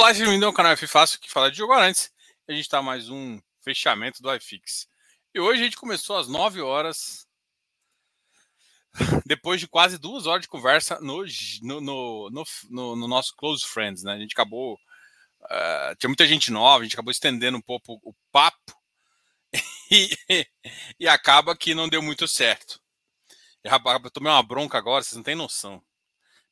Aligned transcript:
Olá, 0.00 0.14
seja 0.14 0.24
bem-vindo 0.24 0.46
ao 0.46 0.52
canal 0.54 0.72
F 0.72 0.86
Fácil 0.86 1.20
que 1.20 1.30
fala 1.30 1.50
de 1.50 1.58
jogo 1.58 1.74
antes. 1.74 2.10
A 2.48 2.52
gente 2.52 2.62
está 2.62 2.80
mais 2.80 3.10
um 3.10 3.38
fechamento 3.60 4.22
do 4.22 4.34
iFix. 4.34 4.88
E 5.34 5.38
hoje 5.38 5.60
a 5.60 5.64
gente 5.64 5.76
começou 5.76 6.16
às 6.16 6.26
9 6.26 6.62
horas, 6.62 7.28
depois 9.26 9.60
de 9.60 9.68
quase 9.68 9.98
duas 9.98 10.24
horas 10.24 10.40
de 10.40 10.48
conversa 10.48 10.98
no, 11.00 11.22
no, 11.60 11.80
no, 11.82 12.30
no, 12.70 12.96
no 12.96 13.06
nosso 13.08 13.36
Close 13.36 13.62
Friends, 13.62 14.02
né? 14.02 14.14
A 14.14 14.18
gente 14.18 14.32
acabou. 14.32 14.78
Uh, 15.42 15.94
tinha 15.98 16.08
muita 16.08 16.26
gente 16.26 16.50
nova, 16.50 16.80
a 16.80 16.82
gente 16.82 16.94
acabou 16.94 17.10
estendendo 17.10 17.58
um 17.58 17.62
pouco 17.62 18.00
o 18.02 18.14
papo 18.32 18.74
e, 19.92 20.16
e 20.98 21.06
acaba 21.06 21.54
que 21.54 21.74
não 21.74 21.90
deu 21.90 22.00
muito 22.00 22.26
certo. 22.26 22.80
Eu 23.62 24.10
tomei 24.10 24.32
uma 24.32 24.42
bronca 24.42 24.78
agora, 24.78 25.04
vocês 25.04 25.16
não 25.16 25.22
têm 25.22 25.34
noção. 25.34 25.84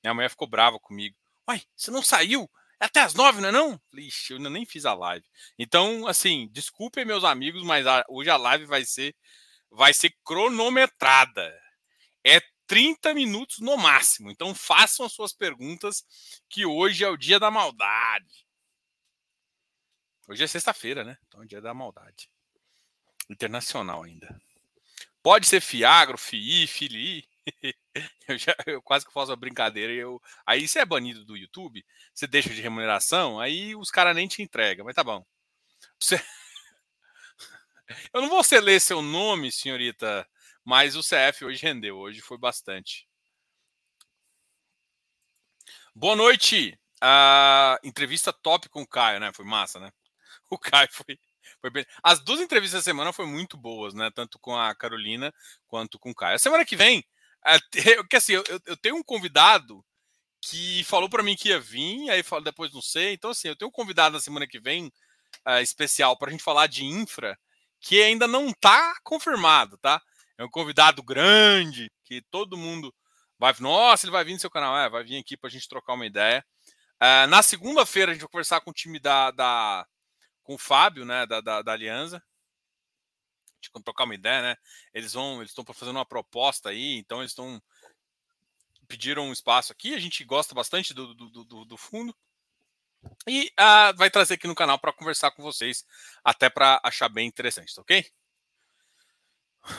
Minha 0.05 0.13
mulher 0.13 0.29
ficou 0.29 0.47
brava 0.47 0.79
comigo. 0.79 1.17
Uai, 1.49 1.63
você 1.75 1.91
não 1.91 2.03
saiu? 2.03 2.47
Até 2.81 3.01
as 3.01 3.15
nove, 3.15 3.41
não 3.41 3.49
é 3.49 3.53
não? 3.53 3.81
Ixi, 3.95 4.33
eu 4.33 4.37
ainda 4.37 4.51
nem 4.51 4.65
fiz 4.65 4.85
a 4.85 4.95
live. 4.95 5.27
Então, 5.59 6.07
assim, 6.07 6.49
desculpem 6.53 7.05
meus 7.05 7.25
amigos, 7.25 7.65
mas 7.65 7.87
a, 7.87 8.05
hoje 8.09 8.31
a 8.31 8.37
live 8.37 8.67
vai 8.67 8.85
ser 8.85 9.15
vai 9.71 9.93
ser 9.93 10.15
cronometrada. 10.25 11.55
É 12.25 12.41
30 12.69 13.15
minutos 13.15 13.59
no 13.59 13.77
máximo. 13.77 14.31
Então 14.31 14.55
façam 14.55 15.05
as 15.05 15.13
suas 15.13 15.33
perguntas, 15.33 16.05
que 16.49 16.65
hoje 16.65 17.03
é 17.03 17.09
o 17.09 17.17
dia 17.17 17.41
da 17.41 17.51
maldade. 17.51 18.47
Hoje 20.29 20.45
é 20.45 20.47
sexta-feira, 20.47 21.03
né? 21.03 21.17
Então 21.27 21.41
é 21.41 21.45
o 21.45 21.49
dia 21.49 21.61
da 21.61 21.75
maldade. 21.75 22.31
Internacional 23.29 24.05
ainda. 24.05 24.41
Pode 25.23 25.47
ser 25.47 25.61
Fiagro, 25.61 26.19
FII, 26.19 26.67
FILI. 26.67 27.29
eu, 28.29 28.39
já, 28.39 28.55
eu 28.67 28.83
quase 28.83 29.07
que 29.07 29.13
faço 29.13 29.31
uma 29.31 29.37
brincadeira. 29.37 29.93
Eu, 29.93 30.21
aí 30.47 30.67
você 30.67 30.81
é 30.81 30.85
banido 30.85 31.25
do 31.25 31.37
YouTube, 31.37 31.85
você 32.15 32.27
deixa 32.27 32.51
de 32.51 32.61
remuneração, 32.61 33.41
aí 33.41 33.75
os 33.77 33.91
caras 33.91 34.15
nem 34.15 34.29
te 34.29 34.43
entregam, 34.43 34.85
mas 34.85 34.95
tá 34.95 35.05
bom. 35.05 35.25
Você... 36.01 36.23
Eu 38.13 38.21
não 38.21 38.29
vou 38.29 38.43
ler 38.61 38.81
seu 38.81 39.01
nome, 39.01 39.51
senhorita, 39.51 40.29
mas 40.63 40.95
o 40.95 41.01
CF 41.01 41.47
hoje 41.47 41.63
rendeu, 41.63 41.97
hoje 41.97 42.21
foi 42.21 42.37
bastante. 42.37 43.09
Boa 45.95 46.15
noite. 46.15 46.79
A 47.01 47.79
entrevista 47.83 48.33
top 48.33 48.69
com 48.69 48.83
o 48.83 48.87
Caio, 48.87 49.21
né? 49.21 49.33
Foi 49.33 49.45
massa, 49.45 49.81
né? 49.81 49.91
O 50.51 50.59
Caio 50.59 50.89
foi. 50.93 51.19
As 52.03 52.21
duas 52.21 52.41
entrevistas 52.41 52.81
da 52.81 52.85
semana 52.85 53.13
foram 53.13 53.29
muito 53.31 53.57
boas, 53.57 53.95
né? 53.95 54.11
Tanto 54.15 54.39
com 54.39 54.57
a 54.57 54.75
Carolina 54.75 55.35
quanto 55.67 55.99
com 55.99 56.11
o 56.11 56.15
Caio. 56.15 56.37
A 56.37 56.39
semana 56.39 56.65
que 56.65 56.77
vem 56.77 57.05
que 58.09 58.17
assim, 58.17 58.33
eu, 58.33 58.45
eu 58.67 58.77
tenho 58.77 58.97
um 58.97 59.03
convidado 59.03 59.85
que 60.41 60.85
falou 60.85 61.09
para 61.09 61.23
mim 61.23 61.37
que 61.37 61.49
ia 61.49 61.61
vir, 61.61 62.11
aí 62.11 62.23
depois 62.43 62.73
não 62.73 62.83
sei. 62.83 63.15
Então, 63.15 63.31
assim, 63.31 63.49
eu 63.49 63.57
tenho 63.57 63.69
um 63.69 63.73
convidado 63.73 64.15
na 64.15 64.21
semana 64.21 64.47
que 64.47 64.61
vem 64.61 64.87
uh, 65.47 65.61
especial 65.61 66.17
para 66.17 66.29
a 66.29 66.31
gente 66.33 66.43
falar 66.43 66.67
de 66.67 66.85
infra, 66.85 67.39
que 67.81 68.03
ainda 68.03 68.27
não 68.27 68.49
está 68.49 68.95
confirmado, 69.03 69.79
tá? 69.79 70.01
É 70.37 70.45
um 70.45 70.51
convidado 70.51 71.03
grande, 71.03 71.91
que 72.05 72.23
todo 72.31 72.57
mundo 72.57 72.95
vai. 73.39 73.55
Nossa, 73.61 74.07
ele 74.07 74.13
vai 74.13 74.25
vir 74.25 74.35
no 74.35 74.41
seu 74.41 74.51
canal, 74.51 74.77
é, 74.79 74.89
vai 74.89 75.03
vir 75.05 75.19
aqui 75.19 75.37
para 75.37 75.49
a 75.49 75.51
gente 75.51 75.69
trocar 75.69 75.95
uma 75.95 76.07
ideia. 76.07 76.45
Uh, 76.97 77.27
na 77.29 77.43
segunda-feira 77.43 78.11
a 78.11 78.15
gente 78.15 78.23
vai 78.23 78.31
conversar 78.31 78.61
com 78.61 78.71
o 78.71 78.75
time 78.75 78.99
da, 78.99 79.31
da 79.31 79.87
com 80.43 80.55
o 80.55 80.59
Fábio, 80.59 81.05
né, 81.05 81.27
da, 81.27 81.41
da, 81.41 81.63
da 81.63 81.77
trocar 83.85 84.05
uma 84.05 84.15
ideia, 84.15 84.43
né? 84.43 84.57
Eles 84.93 85.13
vão, 85.13 85.41
eles 85.41 85.51
estão 85.51 85.65
fazendo 85.75 85.97
uma 85.97 86.07
proposta 86.07 86.71
aí, 86.71 86.99
então 86.99 87.21
eles 87.21 87.33
estão 87.33 87.61
pediram 88.87 89.27
um 89.29 89.33
espaço 89.33 89.73
aqui. 89.73 89.95
A 89.95 89.99
gente 89.99 90.25
gosta 90.25 90.55
bastante 90.55 90.95
do, 90.95 91.15
do, 91.15 91.45
do, 91.45 91.65
do 91.65 91.77
fundo 91.77 92.15
e 93.27 93.53
uh, 93.61 93.97
vai 93.97 94.11
trazer 94.11 94.35
aqui 94.35 94.47
no 94.47 94.55
canal 94.55 94.79
para 94.79 94.93
conversar 94.93 95.31
com 95.31 95.43
vocês, 95.43 95.85
até 96.25 96.49
para 96.49 96.81
achar 96.83 97.09
bem 97.09 97.29
interessante, 97.29 97.75
tá 97.75 97.83
ok? 97.83 98.05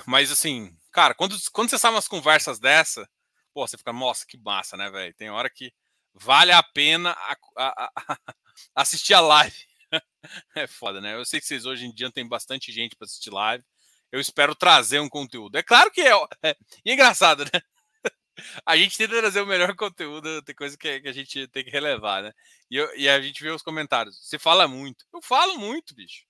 Mas 0.05 0.31
assim, 0.31 0.77
cara, 0.91 1.15
quando, 1.15 1.35
quando 1.51 1.69
você 1.69 1.79
sabe 1.79 1.95
umas 1.95 2.07
conversas 2.07 2.59
dessa, 2.59 3.09
pô, 3.53 3.67
você 3.67 3.77
fica, 3.77 3.91
nossa, 3.91 4.25
que 4.25 4.37
massa, 4.37 4.77
né, 4.77 4.89
velho? 4.89 5.13
Tem 5.15 5.29
hora 5.29 5.49
que 5.49 5.73
vale 6.13 6.51
a 6.51 6.61
pena 6.61 7.11
a, 7.11 7.37
a, 7.57 7.91
a, 7.95 8.17
assistir 8.75 9.13
a 9.13 9.19
live 9.19 9.69
é 10.55 10.67
foda, 10.67 11.01
né? 11.01 11.15
Eu 11.15 11.25
sei 11.25 11.39
que 11.39 11.47
vocês 11.47 11.65
hoje 11.65 11.85
em 11.85 11.93
dia 11.93 12.11
tem 12.11 12.27
bastante 12.27 12.71
gente 12.71 12.95
para 12.95 13.05
assistir 13.05 13.31
live. 13.31 13.63
Eu 14.11 14.19
espero 14.19 14.55
trazer 14.55 14.99
um 14.99 15.09
conteúdo. 15.09 15.57
É 15.57 15.63
claro 15.63 15.91
que 15.91 16.01
é. 16.01 16.13
é, 16.43 16.49
é 16.49 16.55
engraçado, 16.85 17.43
né? 17.45 17.61
A 18.65 18.77
gente 18.77 18.97
tenta 18.97 19.17
trazer 19.17 19.41
o 19.41 19.45
melhor 19.45 19.75
conteúdo, 19.75 20.41
tem 20.43 20.55
coisa 20.55 20.77
que, 20.77 21.01
que 21.01 21.07
a 21.09 21.11
gente 21.11 21.47
tem 21.49 21.63
que 21.63 21.69
relevar, 21.69 22.23
né? 22.23 22.31
E, 22.71 22.77
eu, 22.77 22.95
e, 22.95 23.09
a 23.09 23.19
gente 23.21 23.43
vê 23.43 23.49
os 23.49 23.61
comentários. 23.61 24.17
Você 24.17 24.39
fala 24.39 24.67
muito. 24.67 25.05
Eu 25.13 25.21
falo 25.21 25.57
muito, 25.57 25.93
bicho. 25.93 26.23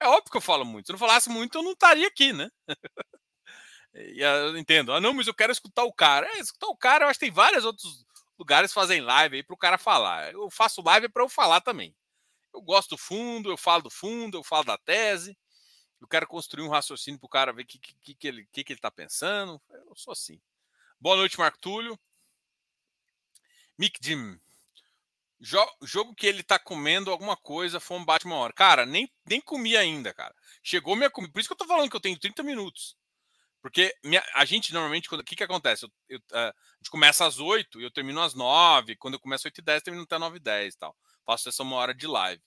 É 0.00 0.06
óbvio 0.08 0.30
que 0.30 0.36
eu 0.36 0.40
falo 0.40 0.64
muito. 0.64 0.86
Se 0.86 0.92
eu 0.92 0.94
não 0.94 0.98
falasse 0.98 1.28
muito, 1.28 1.58
eu 1.58 1.62
não 1.62 1.72
estaria 1.72 2.08
aqui, 2.08 2.32
né? 2.32 2.50
e 3.94 4.22
eu 4.22 4.56
entendo. 4.56 4.92
Ah, 4.92 5.00
não, 5.00 5.12
mas 5.12 5.26
eu 5.26 5.34
quero 5.34 5.52
escutar 5.52 5.84
o 5.84 5.92
cara. 5.92 6.26
É, 6.26 6.40
escutar 6.40 6.68
o 6.68 6.76
cara, 6.76 7.04
eu 7.04 7.08
acho 7.08 7.18
que 7.20 7.26
tem 7.26 7.34
vários 7.34 7.64
outros 7.64 8.04
lugares 8.38 8.70
que 8.70 8.74
fazem 8.74 9.00
live 9.00 9.36
aí 9.36 9.42
para 9.42 9.54
o 9.54 9.58
cara 9.58 9.78
falar. 9.78 10.32
Eu 10.32 10.50
faço 10.50 10.82
live 10.82 11.08
para 11.08 11.22
eu 11.22 11.28
falar 11.28 11.60
também. 11.60 11.94
Eu 12.54 12.60
gosto 12.60 12.90
do 12.90 12.98
fundo, 12.98 13.50
eu 13.50 13.56
falo 13.56 13.82
do 13.84 13.90
fundo, 13.90 14.38
eu 14.38 14.42
falo 14.44 14.64
da 14.64 14.78
tese. 14.78 15.36
Eu 16.02 16.08
quero 16.08 16.26
construir 16.26 16.64
um 16.64 16.68
raciocínio 16.68 17.20
para 17.20 17.26
o 17.26 17.30
cara 17.30 17.52
ver 17.52 17.62
o 17.62 17.66
que, 17.66 17.78
que, 17.78 18.14
que, 18.14 18.26
ele 18.26 18.44
que, 18.50 18.64
que 18.64 18.72
ele 18.72 18.78
está 18.78 18.90
pensando. 18.90 19.62
Eu 19.70 19.94
sou 19.94 20.10
assim. 20.10 20.40
Boa 21.00 21.14
noite, 21.14 21.38
Marco 21.38 21.58
Túlio. 21.58 21.96
Mick 23.78 24.00
Jim. 24.02 24.36
Jo 25.40 25.64
jogo 25.82 26.12
que 26.12 26.26
ele 26.26 26.42
tá 26.42 26.58
comendo 26.58 27.08
alguma 27.08 27.36
coisa 27.36 27.78
foi 27.78 27.96
um 27.96 28.04
bate 28.04 28.26
uma 28.26 28.34
hora. 28.34 28.52
Cara, 28.52 28.84
nem, 28.84 29.08
nem 29.24 29.40
comi 29.40 29.76
ainda, 29.76 30.12
cara. 30.12 30.34
Chegou 30.60 30.96
minha 30.96 31.08
comida. 31.08 31.32
Por 31.32 31.38
isso 31.38 31.48
que 31.48 31.52
eu 31.52 31.58
tô 31.58 31.66
falando 31.66 31.88
que 31.88 31.96
eu 31.96 32.00
tenho 32.00 32.18
30 32.18 32.42
minutos. 32.42 32.96
Porque 33.60 33.94
minha, 34.04 34.24
a 34.34 34.44
gente 34.44 34.72
normalmente, 34.72 35.08
o 35.14 35.22
que 35.22 35.36
que 35.36 35.44
acontece? 35.44 35.84
Eu, 35.84 35.90
eu, 36.08 36.18
uh, 36.18 36.36
a 36.36 36.54
gente 36.78 36.90
começa 36.90 37.24
às 37.24 37.38
8 37.38 37.80
e 37.80 37.84
eu 37.84 37.92
termino 37.92 38.20
às 38.20 38.34
9. 38.34 38.96
Quando 38.96 39.14
eu 39.14 39.20
começo 39.20 39.42
às 39.42 39.52
8 39.52 39.58
e 39.58 39.62
10, 39.62 39.82
termino 39.84 40.02
até 40.02 40.18
9 40.18 40.36
e 40.36 40.40
10 40.40 40.74
e 40.74 40.78
tal 40.78 40.96
faço 41.24 41.48
essa 41.48 41.62
uma 41.62 41.76
hora 41.76 41.94
de 41.94 42.06
live. 42.06 42.42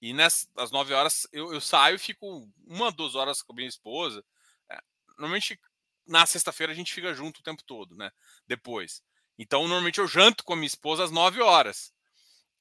E 0.00 0.12
nessas 0.12 0.48
às 0.56 0.70
9 0.70 0.92
horas 0.92 1.26
eu, 1.32 1.52
eu 1.52 1.60
saio 1.60 1.96
e 1.96 1.98
fico 1.98 2.48
uma, 2.66 2.92
duas 2.92 3.14
horas 3.14 3.42
com 3.42 3.52
a 3.52 3.56
minha 3.56 3.68
esposa. 3.68 4.24
É, 4.70 4.78
normalmente 5.18 5.58
na 6.06 6.24
sexta-feira 6.24 6.72
a 6.72 6.76
gente 6.76 6.94
fica 6.94 7.12
junto 7.12 7.40
o 7.40 7.42
tempo 7.42 7.62
todo, 7.64 7.96
né? 7.96 8.10
Depois. 8.46 9.02
Então, 9.38 9.62
normalmente 9.62 9.98
eu 9.98 10.08
janto 10.08 10.44
com 10.44 10.52
a 10.52 10.56
minha 10.56 10.66
esposa 10.66 11.04
às 11.04 11.10
9 11.10 11.40
horas. 11.42 11.92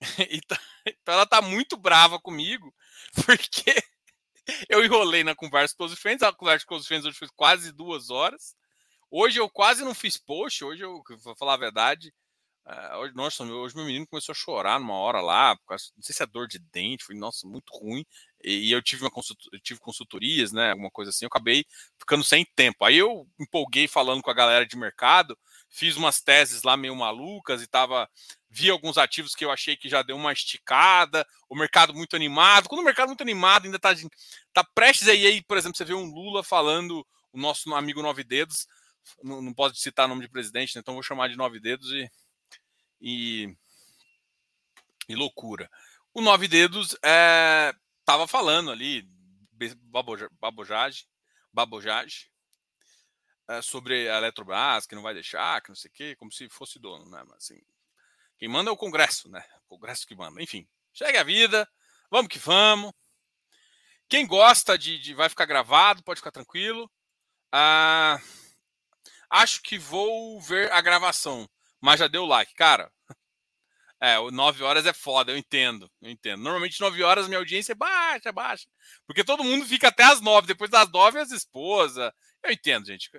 Então, 0.29 0.57
então 0.85 1.13
ela 1.13 1.25
tá 1.25 1.41
muito 1.41 1.77
brava 1.77 2.19
comigo, 2.19 2.73
porque 3.25 3.73
eu 4.69 4.83
enrolei 4.83 5.23
na 5.23 5.33
conversa 5.33 5.73
com 5.75 5.85
os 5.85 5.97
friends. 5.97 6.21
A 6.21 6.33
conversa 6.33 6.65
com 6.65 6.75
os 6.75 6.85
friends 6.85 7.05
hoje 7.05 7.17
foi 7.17 7.29
quase 7.35 7.71
duas 7.71 8.09
horas. 8.09 8.55
Hoje 9.09 9.39
eu 9.39 9.49
quase 9.49 9.83
não 9.83 9.95
fiz 9.95 10.17
post. 10.17 10.63
Hoje 10.63 10.83
eu, 10.83 11.01
vou 11.23 11.35
falar 11.35 11.53
a 11.53 11.57
verdade, 11.57 12.13
Uh, 12.67 13.13
nossa, 13.13 13.43
hoje 13.43 13.75
meu 13.75 13.85
menino 13.85 14.07
começou 14.07 14.33
a 14.33 14.35
chorar 14.35 14.79
numa 14.79 14.95
hora 14.95 15.21
lá, 15.21 15.55
não 15.69 16.01
sei 16.01 16.15
se 16.15 16.23
é 16.23 16.25
dor 16.25 16.47
de 16.47 16.57
dente, 16.57 17.03
foi, 17.03 17.15
nossa, 17.15 17.47
muito 17.47 17.71
ruim. 17.71 18.03
E, 18.43 18.69
e 18.69 18.71
eu 18.71 18.81
tive 18.81 19.03
uma 19.03 19.11
eu 19.53 19.59
tive 19.59 19.79
consultorias, 19.79 20.51
né, 20.51 20.71
alguma 20.71 20.89
coisa 20.89 21.11
assim, 21.11 21.25
eu 21.25 21.27
acabei 21.27 21.63
ficando 21.99 22.23
sem 22.23 22.43
tempo. 22.55 22.83
Aí 22.83 22.97
eu 22.97 23.27
empolguei 23.39 23.87
falando 23.87 24.23
com 24.23 24.31
a 24.31 24.33
galera 24.33 24.65
de 24.65 24.75
mercado, 24.75 25.37
fiz 25.69 25.95
umas 25.95 26.21
teses 26.21 26.63
lá 26.63 26.75
meio 26.75 26.95
malucas 26.95 27.61
e 27.61 27.67
tava 27.67 28.09
vi 28.49 28.69
alguns 28.69 28.97
ativos 28.97 29.35
que 29.35 29.43
eu 29.43 29.51
achei 29.51 29.75
que 29.75 29.89
já 29.89 30.01
deu 30.01 30.15
uma 30.15 30.31
esticada, 30.31 31.27
o 31.49 31.55
mercado 31.55 31.93
muito 31.93 32.15
animado. 32.15 32.69
Quando 32.69 32.81
o 32.81 32.85
mercado 32.85 33.09
muito 33.09 33.21
animado 33.21 33.65
ainda 33.65 33.77
tá, 33.77 33.93
tá 34.53 34.63
prestes 34.63 35.09
aí, 35.09 35.27
aí, 35.27 35.43
por 35.43 35.57
exemplo, 35.57 35.77
você 35.77 35.83
vê 35.83 35.93
um 35.93 36.05
Lula 36.05 36.41
falando, 36.41 37.05
o 37.33 37.37
nosso 37.37 37.73
amigo 37.75 38.01
Nove 38.01 38.23
Dedos, 38.23 38.65
não, 39.21 39.41
não 39.41 39.53
pode 39.53 39.77
citar 39.79 40.07
nome 40.07 40.21
de 40.21 40.29
presidente, 40.29 40.73
né, 40.73 40.79
então 40.79 40.93
vou 40.93 41.03
chamar 41.03 41.27
de 41.27 41.35
Nove 41.35 41.59
Dedos 41.59 41.91
e 41.91 42.09
e, 43.05 43.55
e 45.07 45.15
loucura. 45.15 45.69
O 46.11 46.21
Nove 46.21 46.47
Dedos 46.47 46.93
estava 46.93 48.23
é, 48.23 48.27
falando 48.27 48.71
ali, 48.71 49.07
babojagem, 50.39 51.05
babojagem 51.53 52.27
é, 53.47 53.61
sobre 53.61 54.09
a 54.09 54.17
Eletrobras, 54.17 54.87
que 54.87 54.95
não 54.95 55.03
vai 55.03 55.13
deixar, 55.13 55.61
que 55.61 55.69
não 55.69 55.75
sei 55.75 55.91
o 55.91 55.93
quê, 55.93 56.15
como 56.15 56.31
se 56.31 56.49
fosse 56.49 56.79
dono, 56.79 57.07
né? 57.11 57.23
Mas 57.27 57.43
assim, 57.43 57.61
quem 58.39 58.49
manda 58.49 58.71
é 58.71 58.73
o 58.73 58.77
Congresso, 58.77 59.29
né? 59.29 59.45
O 59.65 59.75
Congresso 59.75 60.07
que 60.07 60.15
manda. 60.15 60.41
Enfim, 60.41 60.67
segue 60.91 61.19
a 61.19 61.23
vida, 61.23 61.69
vamos 62.09 62.27
que 62.27 62.39
vamos. 62.39 62.91
Quem 64.09 64.25
gosta 64.25 64.77
de, 64.77 64.97
de 64.97 65.13
vai 65.13 65.29
ficar 65.29 65.45
gravado, 65.45 66.03
pode 66.03 66.19
ficar 66.19 66.31
tranquilo. 66.31 66.91
Ah, 67.51 68.19
acho 69.29 69.61
que 69.61 69.77
vou 69.77 70.41
ver 70.41 70.71
a 70.71 70.81
gravação 70.81 71.47
mas 71.85 71.99
já 71.99 72.07
deu 72.07 72.25
like. 72.25 72.51
Cara, 72.55 72.91
é, 74.01 74.17
9 74.19 74.63
horas 74.63 74.85
é 74.85 74.93
foda, 74.93 75.31
eu 75.31 75.37
entendo, 75.37 75.89
eu 76.01 76.09
entendo. 76.09 76.41
Normalmente 76.43 76.79
9 76.81 77.01
horas 77.03 77.27
minha 77.27 77.39
audiência 77.39 77.71
é 77.71 77.75
baixa, 77.75 78.31
baixa. 78.31 78.67
Porque 79.07 79.23
todo 79.23 79.43
mundo 79.43 79.65
fica 79.65 79.87
até 79.87 80.03
as 80.03 80.21
9, 80.21 80.47
depois 80.47 80.69
das 80.69 80.89
9 80.91 81.19
as 81.19 81.31
esposas. 81.31 82.11
Eu 82.43 82.51
entendo, 82.51 82.85
gente. 82.87 83.09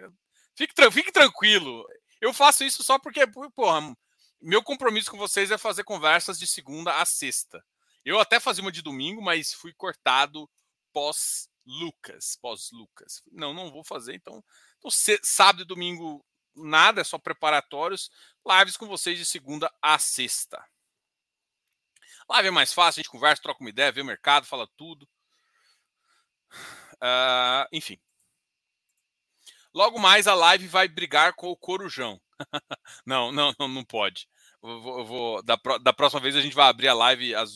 Fique, 0.55 0.75
fique 0.91 1.13
tranquilo. 1.13 1.85
Eu 2.21 2.33
faço 2.33 2.65
isso 2.65 2.83
só 2.83 2.99
porque, 2.99 3.27
porra, 3.55 3.95
meu 4.41 4.63
compromisso 4.63 5.11
com 5.11 5.19
vocês 5.19 5.51
é 5.51 5.59
fazer 5.59 5.85
conversas 5.85 6.39
de 6.39 6.47
segunda 6.47 7.01
a 7.01 7.05
sexta. 7.05 7.65
Eu 8.05 8.21
até 8.21 8.39
fazia 8.39 8.63
uma 8.63 8.73
de 8.73 8.83
domingo, 8.83 9.23
mas 9.23 9.53
fui 9.53 9.73
cortado 9.75 10.49
pós 10.93 11.49
Lucas, 11.67 12.39
pós 12.41 12.71
Lucas. 12.71 13.23
Não, 13.33 13.53
não 13.53 13.73
vou 13.73 13.85
fazer, 13.85 14.15
então, 14.15 14.43
então 14.79 14.91
sábado 15.23 15.63
e 15.63 15.67
domingo 15.67 16.25
nada, 16.57 17.01
é 17.01 17.05
só 17.05 17.19
preparatórios. 17.19 18.11
Lives 18.47 18.77
com 18.77 18.87
vocês 18.87 19.19
de 19.19 19.25
segunda 19.25 19.73
a 19.83 19.99
sexta. 19.99 20.65
Live 22.29 22.49
é 22.49 22.51
mais 22.51 22.73
fácil, 22.73 23.01
a 23.01 23.03
gente 23.03 23.11
conversa, 23.11 23.43
troca 23.43 23.61
uma 23.61 23.71
ideia, 23.71 23.93
vê 23.93 24.01
o 24.01 24.05
mercado, 24.05 24.47
fala 24.47 24.69
tudo. 24.77 25.09
Uh, 26.95 27.67
enfim. 27.73 27.99
Logo 29.73 29.99
mais 29.99 30.27
a 30.27 30.35
live 30.35 30.67
vai 30.67 30.89
brigar 30.89 31.35
com 31.35 31.49
o 31.49 31.57
Corujão. 31.57 32.21
não, 33.07 33.31
não, 33.31 33.55
não, 33.59 33.69
não 33.69 33.85
pode. 33.85 34.29
Vou, 34.61 35.05
vou 35.05 35.43
da, 35.43 35.57
da, 35.83 35.93
próxima 35.93 36.21
vez 36.21 36.35
a 36.35 36.41
gente 36.41 36.57
vai 36.57 36.69
abrir 36.69 36.89
a 36.89 36.95
live. 36.95 37.35
As, 37.35 37.51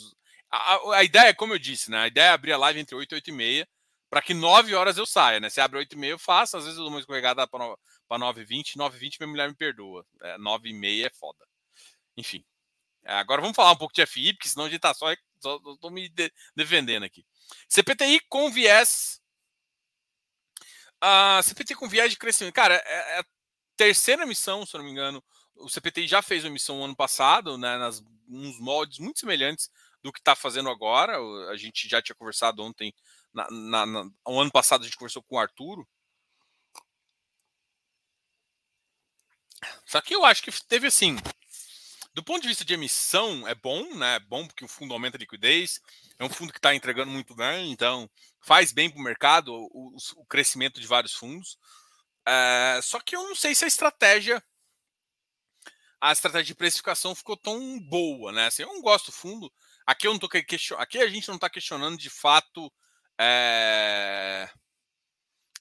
a, 0.51 0.97
a, 0.97 1.05
ideia, 1.05 1.35
como 1.35 1.55
eu 1.55 1.59
disse, 1.59 1.91
né? 1.91 1.99
A 1.99 2.07
ideia 2.07 2.27
é 2.27 2.33
abrir 2.33 2.53
a 2.53 2.59
live 2.59 2.79
entre 2.79 2.95
8 2.95 3.13
e 3.13 3.15
8 3.17 3.31
e 3.31 3.33
meia, 3.33 3.69
para 4.11 4.21
que 4.21 4.35
9 4.35 4.75
horas 4.75 4.99
eu 4.99 5.07
saia, 5.07 5.39
né? 5.39 5.49
Se 5.49 5.61
abre 5.61 5.79
8 5.79 5.95
e 5.95 5.99
meia, 5.99 6.11
eu 6.11 6.19
faço. 6.19 6.57
Às 6.57 6.65
vezes 6.65 6.77
eu 6.77 6.85
dou 6.85 6.93
uma 6.93 6.99
escorregada 7.01 7.47
para 7.47 8.19
9 8.19 8.43
e 8.43 8.45
20. 8.45 8.77
9 8.77 8.97
e 8.97 9.01
20 9.01 9.21
minha 9.21 9.31
mulher 9.31 9.49
me 9.49 9.55
perdoa. 9.55 10.05
É, 10.21 10.37
9 10.37 10.69
e 10.69 10.73
meia 10.75 11.07
é 11.07 11.11
foda. 11.11 11.47
Enfim. 12.17 12.45
É, 13.05 13.15
agora 13.15 13.41
vamos 13.41 13.57
falar 13.57 13.73
um 13.73 13.77
pouco 13.77 13.95
de 13.95 14.05
FI, 14.05 14.35
porque 14.35 14.49
senão 14.49 14.67
a 14.67 14.69
gente 14.69 14.81
tá 14.81 14.93
só, 14.93 15.07
só 15.39 15.59
tô 15.81 15.89
me 15.91 16.09
de, 16.09 16.31
defendendo 16.57 17.05
aqui. 17.05 17.25
CPTI 17.69 18.21
com 18.29 18.51
viés 18.51 19.21
a 21.01 21.41
CPT 21.43 21.75
com 21.77 21.89
viés 21.89 22.11
de 22.11 22.19
crescimento. 22.19 22.55
Cara, 22.55 22.75
é, 22.75 23.17
é 23.17 23.21
a 23.21 23.25
terceira 23.77 24.27
missão, 24.27 24.67
se 24.67 24.77
eu 24.77 24.79
não 24.79 24.85
me 24.85 24.93
engano. 24.93 25.25
O 25.55 25.69
CPT 25.69 26.07
já 26.07 26.21
fez 26.21 26.45
uma 26.45 26.51
missão 26.51 26.85
ano 26.85 26.95
passado, 26.95 27.57
né, 27.57 27.79
nas 27.79 28.03
uns 28.29 28.61
moldes 28.61 28.99
muito 28.99 29.19
semelhantes 29.19 29.71
do 30.03 30.13
que 30.13 30.21
está 30.21 30.37
fazendo 30.37 30.69
agora. 30.69 31.19
A 31.51 31.57
gente 31.57 31.89
já 31.89 32.01
tinha 32.01 32.15
conversado 32.15 32.63
ontem, 32.63 32.95
na, 33.33 33.87
na, 33.87 34.11
o 34.27 34.41
ano 34.41 34.51
passado 34.51 34.83
a 34.83 34.85
gente 34.85 34.97
conversou 34.97 35.23
com 35.23 35.37
o 35.37 35.39
Arturo. 35.39 35.87
Só 39.85 40.01
que 40.01 40.15
eu 40.15 40.25
acho 40.25 40.43
que 40.43 40.51
teve 40.67 40.87
assim, 40.87 41.17
do 42.13 42.25
ponto 42.25 42.43
de 42.43 42.49
vista 42.49 42.65
de 42.65 42.75
emissão, 42.75 43.47
é 43.47 43.55
bom, 43.55 43.95
né? 43.95 44.17
É 44.17 44.21
bom 44.21 44.47
porque 44.47 44.65
o 44.65 44.69
fundo 44.69 44.93
aumenta 44.93 45.17
a 45.17 45.21
liquidez. 45.21 45.81
É 46.19 46.25
um 46.25 46.29
fundo 46.29 46.53
que 46.53 46.59
está 46.59 46.75
entregando 46.75 47.11
muito 47.11 47.35
bem, 47.35 47.71
então 47.71 48.11
faz 48.41 48.73
bem 48.73 48.91
para 48.91 49.01
o 49.01 49.05
mercado 49.05 49.53
o, 49.55 49.97
crescimento 50.29 50.81
de 50.81 50.87
vários 50.87 51.15
fundos. 51.15 51.59
É, 52.27 52.81
só 52.83 53.01
que 53.01 53.15
eu 53.17 53.23
não 53.23 53.35
sei 53.35 53.55
se 53.55 53.65
a 53.65 53.69
estratégia, 53.69 54.43
a 56.01 56.13
estratégia 56.13 56.47
de 56.47 56.55
precificação 56.55 57.15
ficou 57.15 57.37
tão 57.37 57.79
boa, 57.81 58.33
né? 58.33 58.47
Assim, 58.47 58.63
eu 58.63 58.69
não 58.69 58.83
gosto 58.83 59.07
do 59.07 59.13
fundo. 59.13 59.53
Aqui 59.87 60.07
eu 60.07 60.13
não 60.13 60.19
tô 60.19 60.29
questionando, 60.29 60.83
aqui 60.83 60.99
a 60.99 61.09
gente 61.09 61.29
não 61.29 61.37
está 61.37 61.49
questionando 61.49 61.97
de 61.97 62.11
fato 62.11 62.73
é, 63.21 64.49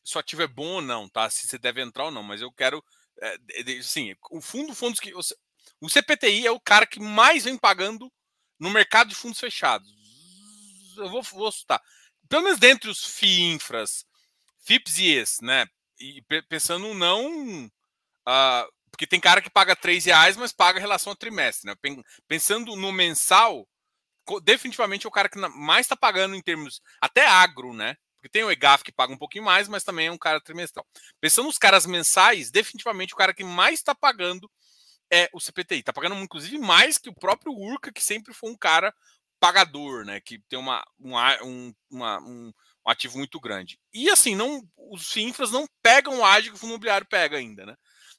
se 0.04 0.16
o 0.16 0.20
ativo 0.20 0.42
é 0.42 0.48
bom 0.48 0.76
ou 0.76 0.82
não, 0.82 1.10
tá? 1.10 1.30
Se 1.30 1.46
você 1.46 1.58
deve 1.58 1.82
entrar 1.82 2.06
ou 2.06 2.12
não, 2.12 2.24
mas 2.24 2.42
eu 2.42 2.50
quero, 2.52 2.82
é, 3.22 3.38
sim, 3.82 4.16
o 4.32 4.40
fundo, 4.40 4.74
fundos 4.74 5.00
que 5.00 5.14
o 5.14 5.90
CPTI 5.90 6.48
é 6.48 6.52
o 6.52 6.60
cara 6.60 6.88
que 6.88 7.02
mais 7.02 7.44
vem 7.44 7.58
pagando 7.58 8.12
no 8.58 8.70
mercado 8.70 9.10
de 9.10 9.16
fundos 9.16 9.40
fechados. 9.40 9.90
Eu 10.98 11.10
vou, 11.10 11.22
vou 11.22 11.52
citar. 11.52 11.82
Pelo 12.30 12.44
menos 12.44 12.60
dentre 12.60 12.90
os 12.90 13.04
FIINFRAs, 13.04 14.06
FIPS 14.60 14.98
e 15.00 15.16
ES, 15.16 15.38
né? 15.42 15.68
E 16.00 16.22
pensando 16.48 16.94
não. 16.94 17.66
Uh, 17.66 18.72
porque 18.90 19.06
tem 19.08 19.20
cara 19.20 19.42
que 19.42 19.50
paga 19.50 19.76
3 19.76 20.06
reais, 20.06 20.38
mas 20.38 20.52
paga 20.54 20.80
em 20.80 20.82
relação 20.82 21.12
ao 21.12 21.18
trimestre. 21.18 21.70
Né? 21.70 21.98
Pensando 22.28 22.76
no 22.76 22.92
mensal, 22.92 23.68
definitivamente 24.44 25.06
é 25.06 25.10
o 25.10 25.12
cara 25.12 25.30
que 25.30 25.40
mais 25.40 25.86
está 25.86 25.96
pagando 25.96 26.36
em 26.36 26.42
termos. 26.42 26.82
Até 27.02 27.26
agro, 27.26 27.74
né? 27.74 27.96
Porque 28.16 28.30
tem 28.30 28.44
o 28.44 28.52
EGAF 28.52 28.84
que 28.84 28.92
paga 28.92 29.14
um 29.14 29.18
pouquinho 29.18 29.46
mais, 29.46 29.68
mas 29.70 29.84
também 29.84 30.08
é 30.08 30.12
um 30.12 30.18
cara 30.18 30.42
trimestral. 30.42 30.86
Pensando 31.22 31.46
nos 31.46 31.58
caras 31.58 31.86
mensais, 31.86 32.52
definitivamente 32.52 33.14
o 33.14 33.18
cara 33.18 33.34
que 33.34 33.44
mais 33.46 33.76
está 33.76 33.96
pagando 33.96 34.50
é 35.12 35.30
o 35.34 35.40
CPTI. 35.40 35.80
Está 35.80 35.94
pagando, 35.94 36.16
inclusive, 36.16 36.58
mais 36.58 36.98
que 36.98 37.10
o 37.10 37.16
próprio 37.16 37.54
Urca, 37.54 37.94
que 37.94 38.04
sempre 38.04 38.34
foi 38.34 38.52
um 38.52 38.58
cara 38.58 38.94
pagador, 39.40 40.06
né? 40.06 40.20
Que 40.20 40.40
tem 40.50 40.60
uma, 40.60 40.86
um, 41.00 41.74
uma, 41.90 42.22
um, 42.22 42.54
um 42.86 42.92
ativo 42.92 43.18
muito 43.18 43.40
grande. 43.40 43.80
E 43.94 44.10
assim, 44.10 44.36
não, 44.36 44.62
os 44.92 45.12
FINFRAs 45.12 45.52
não 45.52 45.66
pegam 45.82 46.20
o 46.20 46.26
ágio 46.26 46.52
que 46.52 46.58
o 46.58 46.60
fundo 46.60 46.72
imobiliário 46.72 47.08
pega 47.08 47.38
ainda, 47.38 47.66
né? 47.66 47.76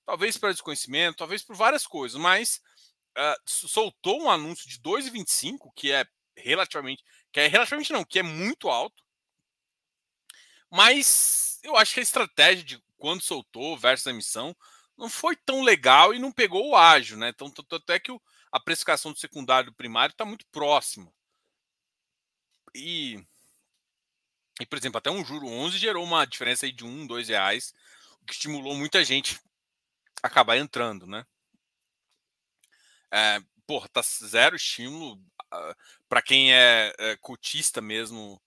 Talvez 0.07 0.37
para 0.37 0.51
desconhecimento, 0.51 1.19
talvez 1.19 1.43
por 1.43 1.55
várias 1.55 1.87
coisas, 1.87 2.19
mas 2.19 2.61
uh, 3.19 3.41
soltou 3.47 4.23
um 4.23 4.31
anúncio 4.31 4.69
de 4.69 4.79
2,25, 4.81 5.73
que 5.75 5.93
é 5.93 6.07
relativamente. 6.37 7.05
Que 7.33 7.41
é 7.41 7.47
relativamente 7.47 7.93
não, 7.93 8.05
que 8.05 8.19
é 8.19 8.23
muito 8.23 8.69
alto. 8.69 9.03
Mas 10.71 11.59
eu 11.63 11.77
acho 11.77 11.95
que 11.95 12.01
a 12.01 12.03
estratégia 12.03 12.65
de 12.65 12.83
quando 12.97 13.23
soltou 13.23 13.77
versus 13.77 14.07
a 14.07 14.11
emissão 14.11 14.55
não 14.97 15.09
foi 15.09 15.35
tão 15.35 15.63
legal 15.63 16.13
e 16.13 16.19
não 16.19 16.31
pegou 16.31 16.69
o 16.69 16.77
ágio, 16.77 17.17
né? 17.17 17.31
Então, 17.31 17.53
até 17.73 17.99
que 17.99 18.13
o, 18.13 18.21
a 18.53 18.61
precificação 18.61 19.13
do 19.13 19.19
secundário 19.19 19.71
do 19.71 19.77
primário 19.77 20.13
está 20.13 20.25
muito 20.25 20.47
próxima. 20.49 21.11
E, 22.75 23.19
e, 24.61 24.67
por 24.67 24.79
exemplo, 24.79 24.99
até 24.99 25.11
um 25.11 25.25
juro 25.25 25.47
11 25.47 25.79
gerou 25.79 26.05
uma 26.05 26.25
diferença 26.27 26.67
aí 26.67 26.73
de 26.73 26.85
um, 26.85 27.07
dois 27.07 27.29
reais, 27.29 27.75
o 28.21 28.27
que 28.27 28.35
estimulou 28.35 28.75
muita 28.75 29.03
gente 29.03 29.41
a 30.23 30.27
acabar 30.27 30.59
entrando, 30.59 31.07
né? 31.07 31.25
É, 33.13 33.41
porra, 33.67 33.89
tá 33.89 34.03
zero 34.03 34.57
estímulo 34.57 35.21
ah, 35.51 35.77
para 36.09 36.23
quem 36.23 36.55
é, 36.55 36.93
é 36.99 37.17
cotista 37.17 37.81
mesmo. 37.81 38.41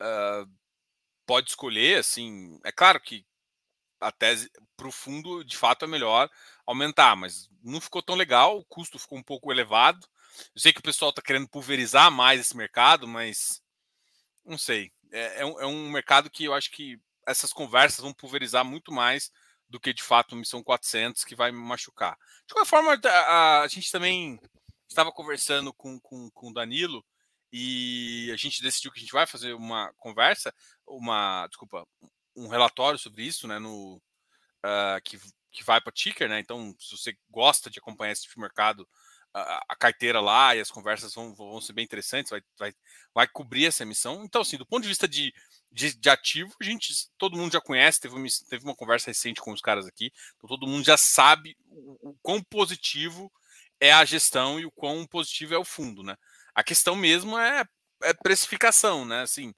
Uh, 0.00 0.50
pode 1.26 1.50
escolher, 1.50 1.98
assim. 1.98 2.58
É 2.64 2.72
claro 2.72 3.00
que 3.00 3.24
a 4.00 4.10
tese 4.10 4.50
para 4.76 4.88
o 4.88 4.92
fundo, 4.92 5.44
de 5.44 5.56
fato, 5.56 5.84
é 5.84 5.88
melhor 5.88 6.30
aumentar, 6.66 7.14
mas 7.14 7.48
não 7.62 7.80
ficou 7.80 8.02
tão 8.02 8.16
legal, 8.16 8.58
o 8.58 8.64
custo 8.64 8.98
ficou 8.98 9.18
um 9.18 9.22
pouco 9.22 9.52
elevado. 9.52 10.06
Eu 10.54 10.60
sei 10.60 10.72
que 10.72 10.80
o 10.80 10.82
pessoal 10.82 11.10
está 11.10 11.20
querendo 11.20 11.48
pulverizar 11.48 12.10
mais 12.10 12.40
esse 12.40 12.56
mercado, 12.56 13.06
mas 13.06 13.62
não 14.44 14.56
sei. 14.56 14.92
É, 15.12 15.42
é, 15.42 15.46
um, 15.46 15.60
é, 15.60 15.66
um, 15.66 15.90
mercado 15.90 16.30
que 16.30 16.44
eu 16.44 16.54
acho 16.54 16.70
que 16.70 16.98
essas 17.26 17.52
conversas 17.52 18.00
vão 18.00 18.12
pulverizar 18.12 18.64
muito 18.64 18.90
mais 18.92 19.30
do 19.70 19.78
que 19.78 19.94
de 19.94 20.02
fato 20.02 20.36
missão 20.36 20.62
400 20.62 21.24
que 21.24 21.36
vai 21.36 21.52
me 21.52 21.58
machucar. 21.58 22.18
De 22.46 22.52
qualquer 22.52 22.68
forma, 22.68 23.00
a, 23.04 23.62
a 23.62 23.68
gente 23.68 23.90
também 23.90 24.38
estava 24.88 25.12
conversando 25.12 25.72
com, 25.72 25.98
com, 26.00 26.28
com 26.30 26.50
o 26.50 26.52
Danilo 26.52 27.04
e 27.52 28.30
a 28.32 28.36
gente 28.36 28.62
decidiu 28.62 28.90
que 28.90 28.98
a 28.98 29.00
gente 29.00 29.12
vai 29.12 29.26
fazer 29.26 29.54
uma 29.54 29.92
conversa, 29.96 30.52
uma, 30.86 31.46
desculpa, 31.46 31.86
um 32.36 32.48
relatório 32.48 32.98
sobre 32.98 33.22
isso, 33.22 33.46
né, 33.46 33.58
no, 33.58 33.96
uh, 34.64 35.00
que, 35.04 35.18
que 35.50 35.64
vai 35.64 35.80
para 35.80 35.92
Ticker, 35.92 36.28
né? 36.28 36.40
Então, 36.40 36.74
se 36.78 36.96
você 36.96 37.16
gosta 37.28 37.70
de 37.70 37.78
acompanhar 37.78 38.12
esse 38.12 38.22
tipo 38.22 38.34
de 38.34 38.40
mercado, 38.40 38.88
a, 39.32 39.64
a 39.68 39.76
carteira 39.76 40.20
lá 40.20 40.54
e 40.54 40.60
as 40.60 40.70
conversas 40.70 41.14
vão, 41.14 41.34
vão 41.34 41.60
ser 41.60 41.72
bem 41.72 41.84
interessantes, 41.84 42.30
vai, 42.30 42.42
vai, 42.58 42.72
vai 43.14 43.28
cobrir 43.28 43.66
essa 43.66 43.82
emissão. 43.82 44.24
Então, 44.24 44.42
assim, 44.42 44.56
do 44.56 44.66
ponto 44.66 44.82
de 44.82 44.88
vista 44.88 45.08
de, 45.08 45.32
de, 45.70 45.94
de, 45.94 46.10
ativo, 46.10 46.54
a 46.60 46.64
gente, 46.64 46.92
todo 47.16 47.36
mundo 47.36 47.52
já 47.52 47.60
conhece, 47.60 48.00
teve 48.00 48.14
uma, 48.14 48.26
teve 48.48 48.64
uma 48.64 48.74
conversa 48.74 49.10
recente 49.10 49.40
com 49.40 49.52
os 49.52 49.60
caras 49.60 49.86
aqui, 49.86 50.12
então 50.36 50.48
todo 50.48 50.66
mundo 50.66 50.84
já 50.84 50.96
sabe 50.96 51.56
o, 51.66 52.10
o 52.10 52.16
quão 52.22 52.42
positivo 52.42 53.30
é 53.78 53.92
a 53.92 54.04
gestão 54.04 54.58
e 54.58 54.66
o 54.66 54.70
quão 54.70 55.06
positivo 55.06 55.54
é 55.54 55.58
o 55.58 55.64
fundo, 55.64 56.02
né? 56.02 56.16
A 56.54 56.62
questão 56.62 56.96
mesmo 56.96 57.38
é, 57.38 57.64
é 58.02 58.12
precificação, 58.12 59.04
né? 59.04 59.22
Assim, 59.22 59.54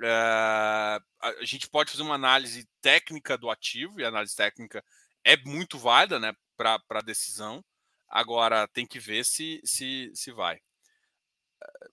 Uh, 0.00 0.98
a 1.20 1.44
gente 1.44 1.68
pode 1.68 1.90
fazer 1.90 2.02
uma 2.02 2.16
análise 2.16 2.68
técnica 2.80 3.38
do 3.38 3.48
ativo, 3.48 4.00
e 4.00 4.04
a 4.04 4.08
análise 4.08 4.34
técnica 4.34 4.84
é 5.22 5.36
muito 5.36 5.78
válida 5.78 6.18
né, 6.18 6.34
para 6.56 6.80
a 6.90 7.00
decisão. 7.00 7.64
Agora 8.08 8.68
tem 8.68 8.86
que 8.86 8.98
ver 8.98 9.24
se, 9.24 9.60
se, 9.64 10.10
se 10.14 10.32
vai. 10.32 10.56
Uh, 10.56 11.90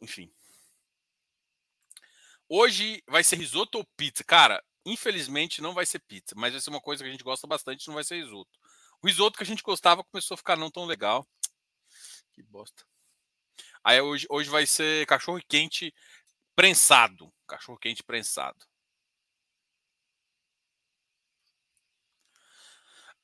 enfim. 0.00 0.32
Hoje 2.52 3.00
vai 3.06 3.22
ser 3.22 3.36
risoto 3.36 3.78
ou 3.78 3.86
pizza? 3.96 4.24
Cara, 4.24 4.60
infelizmente 4.84 5.62
não 5.62 5.72
vai 5.72 5.86
ser 5.86 6.00
pizza, 6.00 6.34
mas 6.36 6.52
vai 6.52 6.60
ser 6.60 6.70
uma 6.70 6.80
coisa 6.80 7.04
que 7.04 7.08
a 7.08 7.12
gente 7.12 7.22
gosta 7.22 7.46
bastante, 7.46 7.86
não 7.86 7.94
vai 7.94 8.02
ser 8.02 8.16
risoto. 8.16 8.50
O 9.00 9.06
risoto 9.06 9.36
que 9.36 9.44
a 9.44 9.46
gente 9.46 9.62
gostava 9.62 10.02
começou 10.02 10.34
a 10.34 10.38
ficar 10.38 10.56
não 10.56 10.68
tão 10.68 10.84
legal. 10.84 11.24
Que 12.32 12.42
bosta. 12.42 12.84
Aí 13.84 14.00
hoje, 14.00 14.26
hoje 14.30 14.50
vai 14.50 14.66
ser 14.66 15.06
cachorro 15.06 15.40
quente 15.48 15.94
prensado. 16.56 17.32
Cachorro 17.46 17.78
quente 17.78 18.02
prensado. 18.02 18.66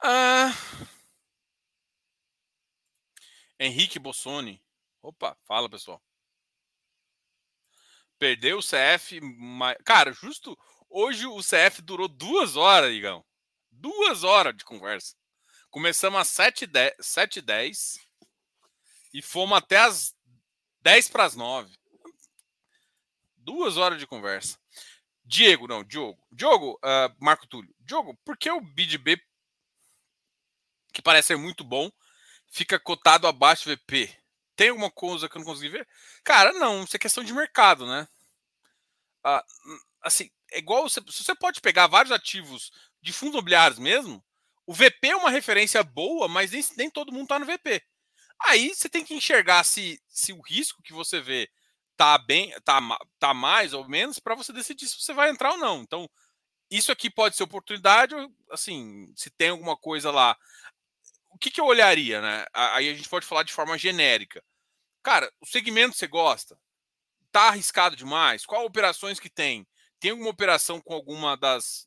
Ah, 0.02 0.52
Henrique 3.58 3.98
Bossoni. 3.98 4.62
Opa, 5.02 5.36
fala 5.46 5.68
pessoal. 5.68 6.02
Perdeu 8.18 8.58
o 8.58 8.62
CF. 8.62 9.20
Cara, 9.84 10.12
justo 10.12 10.56
hoje 10.88 11.26
o 11.26 11.40
CF 11.40 11.82
durou 11.82 12.08
duas 12.08 12.56
horas, 12.56 12.92
Igão. 12.92 13.24
Duas 13.70 14.24
horas 14.24 14.56
de 14.56 14.64
conversa. 14.64 15.14
Começamos 15.70 16.20
às 16.20 16.28
7h10 16.28 17.98
e 19.12 19.20
fomos 19.20 19.58
até 19.58 19.78
as 19.78 20.14
10 20.80 21.08
para 21.08 21.24
as 21.24 21.36
9. 21.36 21.74
Duas 23.36 23.76
horas 23.76 23.98
de 23.98 24.06
conversa. 24.06 24.58
Diego, 25.24 25.66
não, 25.66 25.84
Diogo. 25.84 26.24
Diogo, 26.30 26.74
uh, 26.74 27.14
Marco 27.18 27.46
Túlio. 27.46 27.74
Diogo, 27.80 28.16
por 28.24 28.38
que 28.38 28.50
o 28.50 28.60
BidB, 28.60 29.20
que 30.92 31.02
parece 31.02 31.28
ser 31.28 31.36
muito 31.36 31.64
bom, 31.64 31.90
fica 32.50 32.78
cotado 32.78 33.26
abaixo 33.26 33.68
do 33.68 33.76
VP? 33.76 34.16
Tem 34.56 34.70
alguma 34.70 34.90
coisa 34.90 35.28
que 35.28 35.36
eu 35.36 35.40
não 35.40 35.46
consegui 35.46 35.68
ver? 35.68 35.88
Cara, 36.24 36.52
não, 36.54 36.84
isso 36.84 36.96
é 36.96 36.98
questão 36.98 37.22
de 37.22 37.32
mercado, 37.32 37.86
né? 37.86 38.08
Uh, 39.24 39.42
assim, 40.02 40.30
é 40.52 40.58
igual 40.58 40.88
você, 40.88 41.00
você 41.00 41.34
pode 41.34 41.60
pegar 41.60 41.86
vários 41.86 42.12
ativos 42.12 42.70
de 43.02 43.12
fundos 43.12 43.34
imobiliários 43.34 43.78
mesmo, 43.78 44.24
o 44.66 44.74
VP 44.74 45.08
é 45.08 45.16
uma 45.16 45.30
referência 45.30 45.82
boa, 45.84 46.26
mas 46.26 46.50
nem, 46.50 46.64
nem 46.76 46.90
todo 46.90 47.12
mundo 47.12 47.24
está 47.24 47.38
no 47.38 47.46
VP. 47.46 47.82
Aí 48.46 48.74
você 48.74 48.88
tem 48.88 49.04
que 49.04 49.14
enxergar 49.14 49.64
se, 49.64 50.00
se 50.08 50.32
o 50.32 50.40
risco 50.40 50.82
que 50.82 50.92
você 50.92 51.20
vê 51.20 51.48
tá 51.96 52.18
bem, 52.18 52.52
tá, 52.64 52.80
tá 53.18 53.32
mais 53.32 53.72
ou 53.72 53.88
menos 53.88 54.18
para 54.18 54.34
você 54.34 54.52
decidir 54.52 54.86
se 54.86 55.00
você 55.00 55.14
vai 55.14 55.30
entrar 55.30 55.52
ou 55.52 55.58
não. 55.58 55.82
Então, 55.82 56.08
isso 56.70 56.92
aqui 56.92 57.08
pode 57.08 57.36
ser 57.36 57.44
oportunidade, 57.44 58.14
assim, 58.50 59.12
se 59.16 59.30
tem 59.30 59.50
alguma 59.50 59.76
coisa 59.76 60.10
lá. 60.10 60.36
O 61.36 61.38
que, 61.38 61.50
que 61.50 61.60
eu 61.60 61.66
olharia, 61.66 62.22
né? 62.22 62.46
Aí 62.54 62.88
a 62.88 62.94
gente 62.94 63.10
pode 63.10 63.26
falar 63.26 63.42
de 63.42 63.52
forma 63.52 63.76
genérica. 63.76 64.42
Cara, 65.02 65.30
o 65.38 65.44
segmento 65.44 65.94
você 65.94 66.06
gosta? 66.06 66.58
Tá 67.30 67.48
arriscado 67.48 67.94
demais? 67.94 68.46
Qual 68.46 68.64
operações 68.64 69.20
que 69.20 69.28
tem? 69.28 69.68
Tem 70.00 70.12
alguma 70.12 70.30
operação 70.30 70.80
com 70.80 70.94
alguma 70.94 71.36
das 71.36 71.86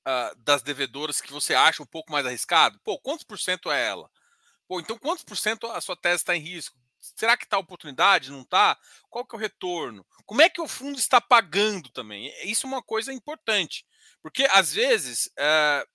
uh, 0.00 0.36
das 0.36 0.62
devedoras 0.62 1.22
que 1.22 1.32
você 1.32 1.54
acha 1.54 1.82
um 1.82 1.86
pouco 1.86 2.12
mais 2.12 2.26
arriscado? 2.26 2.78
Pô, 2.84 2.98
quantos 2.98 3.24
por 3.24 3.38
cento 3.38 3.70
é 3.70 3.82
ela? 3.82 4.10
Pô, 4.68 4.78
então 4.78 4.98
quantos 4.98 5.24
por 5.24 5.38
cento 5.38 5.66
a 5.66 5.80
sua 5.80 5.96
tese 5.96 6.16
está 6.16 6.36
em 6.36 6.40
risco? 6.40 6.78
Será 7.00 7.34
que 7.34 7.44
está 7.44 7.56
oportunidade? 7.56 8.30
Não 8.30 8.42
está? 8.42 8.78
Qual 9.08 9.24
que 9.24 9.34
é 9.34 9.38
o 9.38 9.40
retorno? 9.40 10.06
Como 10.26 10.42
é 10.42 10.50
que 10.50 10.60
o 10.60 10.68
fundo 10.68 10.98
está 10.98 11.18
pagando 11.18 11.88
também? 11.88 12.30
Isso 12.44 12.66
é 12.66 12.68
uma 12.68 12.82
coisa 12.82 13.10
importante, 13.10 13.86
porque 14.20 14.46
às 14.50 14.74
vezes 14.74 15.28
uh, 15.28 15.88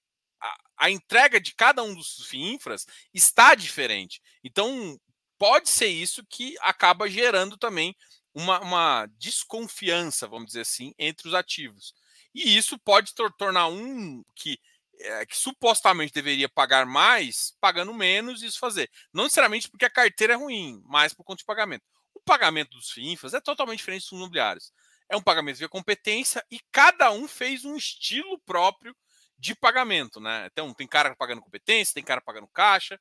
a, 0.77 0.89
entrega 0.89 1.39
de 1.39 1.53
cada 1.53 1.83
um 1.83 1.93
dos 1.93 2.27
FIINFRAs 2.27 2.85
está 3.13 3.55
diferente. 3.55 4.21
Então 4.43 4.99
pode 5.37 5.69
ser 5.69 5.87
isso 5.87 6.23
que 6.29 6.55
acaba 6.61 7.09
gerando 7.09 7.57
também 7.57 7.95
uma, 8.33 8.59
uma 8.59 9.05
desconfiança, 9.17 10.27
vamos 10.27 10.47
dizer 10.47 10.61
assim, 10.61 10.93
entre 10.97 11.27
os 11.27 11.33
ativos. 11.33 11.93
E 12.33 12.57
isso 12.57 12.77
pode 12.77 13.13
tornar 13.37 13.67
um 13.67 14.23
que, 14.35 14.59
é, 14.99 15.25
que 15.25 15.37
supostamente 15.37 16.13
deveria 16.13 16.49
pagar 16.49 16.85
mais, 16.85 17.55
pagando 17.61 17.93
menos, 17.93 18.43
e 18.43 18.47
isso 18.47 18.59
fazer. 18.59 18.89
Não 19.13 19.23
necessariamente 19.23 19.69
porque 19.69 19.85
a 19.85 19.89
carteira 19.89 20.33
é 20.33 20.35
ruim, 20.35 20.81
mas 20.85 21.13
por 21.13 21.23
conta 21.23 21.39
de 21.39 21.45
pagamento. 21.45 21.83
O 22.13 22.19
pagamento 22.19 22.71
dos 22.71 22.91
FINFAs 22.91 23.33
é 23.33 23.39
totalmente 23.39 23.79
diferente 23.79 24.03
dos 24.03 24.11
imobiliários. 24.11 24.73
É 25.09 25.15
um 25.15 25.21
pagamento 25.21 25.57
via 25.57 25.69
competência 25.69 26.43
e 26.51 26.59
cada 26.71 27.11
um 27.11 27.27
fez 27.27 27.63
um 27.63 27.77
estilo 27.77 28.39
próprio 28.39 28.95
de 29.37 29.55
pagamento, 29.55 30.19
né? 30.19 30.47
Então, 30.51 30.73
tem 30.73 30.87
cara 30.87 31.15
pagando 31.15 31.41
competência, 31.41 31.93
tem 31.93 32.03
cara 32.03 32.21
pagando 32.21 32.47
caixa. 32.47 32.99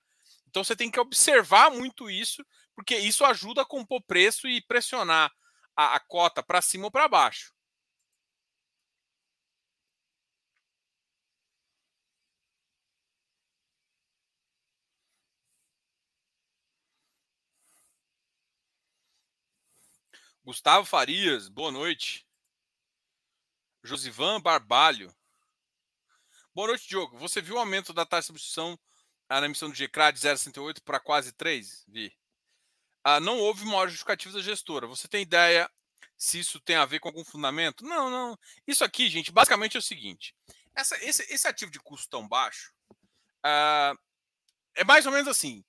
Então, 0.48 0.64
você 0.64 0.76
tem 0.76 0.90
que 0.90 1.00
observar 1.00 1.70
muito 1.70 2.10
isso, 2.10 2.44
porque 2.74 2.96
isso 2.96 3.24
ajuda 3.24 3.62
a 3.62 3.66
compor 3.66 4.02
preço 4.02 4.48
e 4.48 4.62
pressionar 4.62 5.30
a, 5.76 5.96
a 5.96 6.00
cota 6.00 6.42
para 6.42 6.62
cima 6.62 6.86
ou 6.86 6.90
para 6.90 7.08
baixo. 7.08 7.52
Gustavo 20.44 20.84
Farias, 20.84 21.48
boa 21.48 21.72
noite. 21.72 22.26
Josivan 23.82 24.40
Barbalho. 24.40 25.14
Boa 26.54 26.68
noite, 26.68 26.86
Diogo. 26.86 27.18
Você 27.18 27.42
viu 27.42 27.56
o 27.56 27.58
aumento 27.58 27.92
da 27.92 28.06
taxa 28.06 28.32
de 28.32 28.38
substituição 28.38 28.78
ah, 29.28 29.40
na 29.40 29.46
emissão 29.46 29.68
do 29.68 29.74
GCRA 29.74 30.12
de 30.12 30.20
0,68 30.20 30.82
para 30.84 31.00
quase 31.00 31.32
3? 31.32 31.84
Vi. 31.88 32.16
Ah, 33.02 33.18
não 33.18 33.40
houve 33.40 33.64
maior 33.64 33.88
justificativa 33.88 34.36
da 34.36 34.40
gestora. 34.40 34.86
Você 34.86 35.08
tem 35.08 35.22
ideia 35.22 35.68
se 36.16 36.38
isso 36.38 36.60
tem 36.60 36.76
a 36.76 36.84
ver 36.84 37.00
com 37.00 37.08
algum 37.08 37.24
fundamento? 37.24 37.84
Não, 37.84 38.08
não. 38.08 38.38
Isso 38.68 38.84
aqui, 38.84 39.08
gente, 39.08 39.32
basicamente 39.32 39.76
é 39.76 39.80
o 39.80 39.82
seguinte: 39.82 40.32
essa, 40.76 40.96
esse, 41.04 41.24
esse 41.24 41.48
ativo 41.48 41.72
de 41.72 41.80
custo 41.80 42.08
tão 42.08 42.28
baixo 42.28 42.72
ah, 43.42 43.92
é 44.76 44.84
mais 44.84 45.06
ou 45.06 45.12
menos 45.12 45.26
assim. 45.26 45.64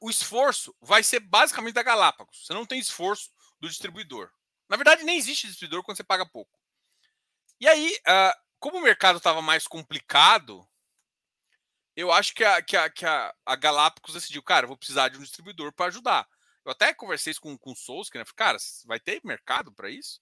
O 0.00 0.08
esforço 0.08 0.72
vai 0.80 1.02
ser 1.02 1.18
basicamente 1.18 1.74
da 1.74 1.82
Galápagos. 1.82 2.46
Você 2.46 2.54
não 2.54 2.64
tem 2.64 2.78
esforço 2.78 3.32
do 3.58 3.68
distribuidor. 3.68 4.30
Na 4.68 4.76
verdade, 4.76 5.02
nem 5.02 5.18
existe 5.18 5.48
distribuidor 5.48 5.82
quando 5.82 5.96
você 5.96 6.04
paga 6.04 6.24
pouco. 6.24 6.56
E 7.60 7.66
aí, 7.66 7.98
uh, 8.06 8.47
como 8.58 8.78
o 8.78 8.82
mercado 8.82 9.18
estava 9.18 9.40
mais 9.42 9.66
complicado, 9.66 10.66
eu 11.96 12.12
acho 12.12 12.34
que 12.34 12.44
a, 12.44 12.62
que 12.62 12.76
a, 12.76 12.90
que 12.90 13.04
a, 13.04 13.34
a 13.44 13.56
Galápagos 13.56 14.14
decidiu, 14.14 14.42
cara, 14.42 14.66
vou 14.66 14.76
precisar 14.76 15.08
de 15.08 15.18
um 15.18 15.22
distribuidor 15.22 15.72
para 15.72 15.86
ajudar. 15.86 16.28
Eu 16.64 16.72
até 16.72 16.92
conversei 16.92 17.34
com, 17.34 17.56
com 17.56 17.72
o 17.72 17.76
Souls, 17.76 18.08
né? 18.14 18.24
Falei, 18.24 18.34
cara, 18.36 18.58
vai 18.84 19.00
ter 19.00 19.20
mercado 19.24 19.72
para 19.72 19.90
isso? 19.90 20.20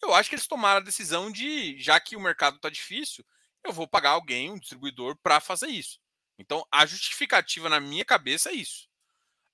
Eu 0.00 0.14
acho 0.14 0.28
que 0.28 0.36
eles 0.36 0.46
tomaram 0.46 0.80
a 0.80 0.84
decisão 0.84 1.30
de, 1.30 1.78
já 1.78 1.98
que 1.98 2.16
o 2.16 2.20
mercado 2.20 2.56
está 2.56 2.70
difícil, 2.70 3.24
eu 3.64 3.72
vou 3.72 3.88
pagar 3.88 4.10
alguém, 4.10 4.50
um 4.50 4.58
distribuidor, 4.58 5.16
para 5.16 5.40
fazer 5.40 5.68
isso. 5.68 6.00
Então, 6.38 6.64
a 6.70 6.86
justificativa 6.86 7.68
na 7.68 7.80
minha 7.80 8.04
cabeça 8.04 8.50
é 8.50 8.54
isso. 8.54 8.88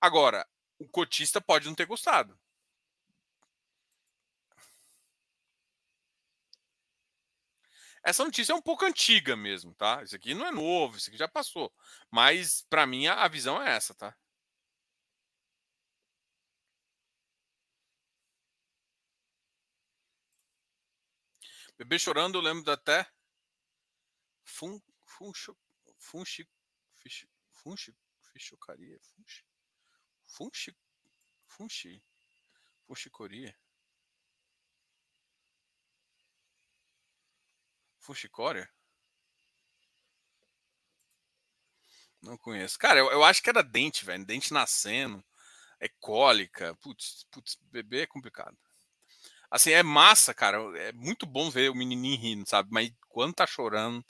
Agora, 0.01 0.47
o 0.79 0.87
cotista 0.87 1.41
pode 1.41 1.67
não 1.67 1.75
ter 1.75 1.87
gostado. 1.87 2.39
Essa 8.05 8.23
notícia 8.25 8.53
é 8.53 8.57
um 8.57 8.61
pouco 8.63 8.85
antiga 8.85 9.35
mesmo, 9.35 9.75
tá? 9.75 10.03
Isso 10.03 10.15
aqui 10.15 10.35
não 10.35 10.47
é 10.47 10.53
novo, 10.53 10.99
isso 10.99 11.09
aqui 11.09 11.17
já 11.17 11.27
passou. 11.27 11.73
Mas, 12.11 12.63
para 12.69 12.87
mim, 12.87 13.07
a, 13.07 13.27
visão 13.29 13.61
é 13.63 13.75
essa, 13.75 13.95
tá? 13.95 14.15
Bebê 21.79 21.99
chorando, 21.99 22.37
eu 22.37 22.43
lembro 22.43 22.71
até. 22.71 23.11
Fun, 24.45 24.79
funchi, 25.07 26.47
fish, 26.99 27.27
funchi, 27.53 27.95
fichocaria, 28.33 28.99
funchi, 29.01 29.45
funchi, 30.25 30.77
funchi, 31.47 32.03
funchicoria. 32.87 33.57
Fuxicória? 38.05 38.71
Não 42.23 42.37
conheço. 42.39 42.79
Cara, 42.79 42.99
eu, 42.99 43.11
eu 43.11 43.23
acho 43.25 43.43
que 43.43 43.51
era 43.51 43.63
dente, 43.63 44.05
velho. 44.05 44.25
Dente 44.25 44.53
nascendo. 44.53 45.23
É 45.81 45.89
cólica. 46.01 46.75
Putz, 46.77 47.27
putz, 47.31 47.59
bebê 47.71 48.03
é 48.03 48.07
complicado. 48.07 48.57
Assim, 49.51 49.73
é 49.73 49.83
massa, 49.83 50.35
cara. 50.35 50.59
É 50.79 50.93
muito 50.93 51.27
bom 51.27 51.51
ver 51.51 51.71
o 51.71 51.75
menininho 51.75 52.21
rindo, 52.21 52.49
sabe? 52.49 52.71
Mas 52.73 52.93
quando 53.09 53.35
tá 53.35 53.47
chorando, 53.47 54.05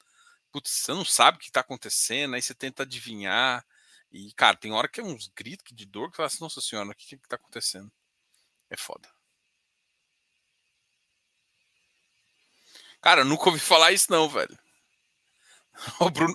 putz, 0.53 0.71
você 0.71 0.93
não 0.93 1.05
sabe 1.05 1.39
o 1.39 1.41
que 1.41 1.53
tá 1.53 1.61
acontecendo, 1.61 2.35
aí 2.37 2.43
você 2.43 2.55
tenta 2.55 2.85
adivinhar. 2.85 3.65
E, 4.13 4.33
cara, 4.35 4.57
tem 4.57 4.73
hora 4.73 4.89
que 4.89 5.01
é 5.01 5.05
uns 5.05 5.29
gritos 5.29 5.75
de 5.77 5.87
dor 5.87 6.11
que 6.11 6.17
fala 6.19 6.29
assim, 6.29 6.41
nossa 6.43 6.61
senhora, 6.61 6.91
o 6.91 6.95
que, 6.95 7.19
que 7.19 7.29
tá 7.29 7.37
acontecendo? 7.37 7.93
É 8.71 8.77
foda. 8.79 9.09
Cara, 13.05 13.23
nunca 13.23 13.51
ouvi 13.51 13.61
falar 13.61 13.93
isso, 13.93 14.11
não, 14.11 14.31
velho. 14.31 14.59
Ó 16.01 16.07
o 16.07 16.11
Bruno, 16.11 16.35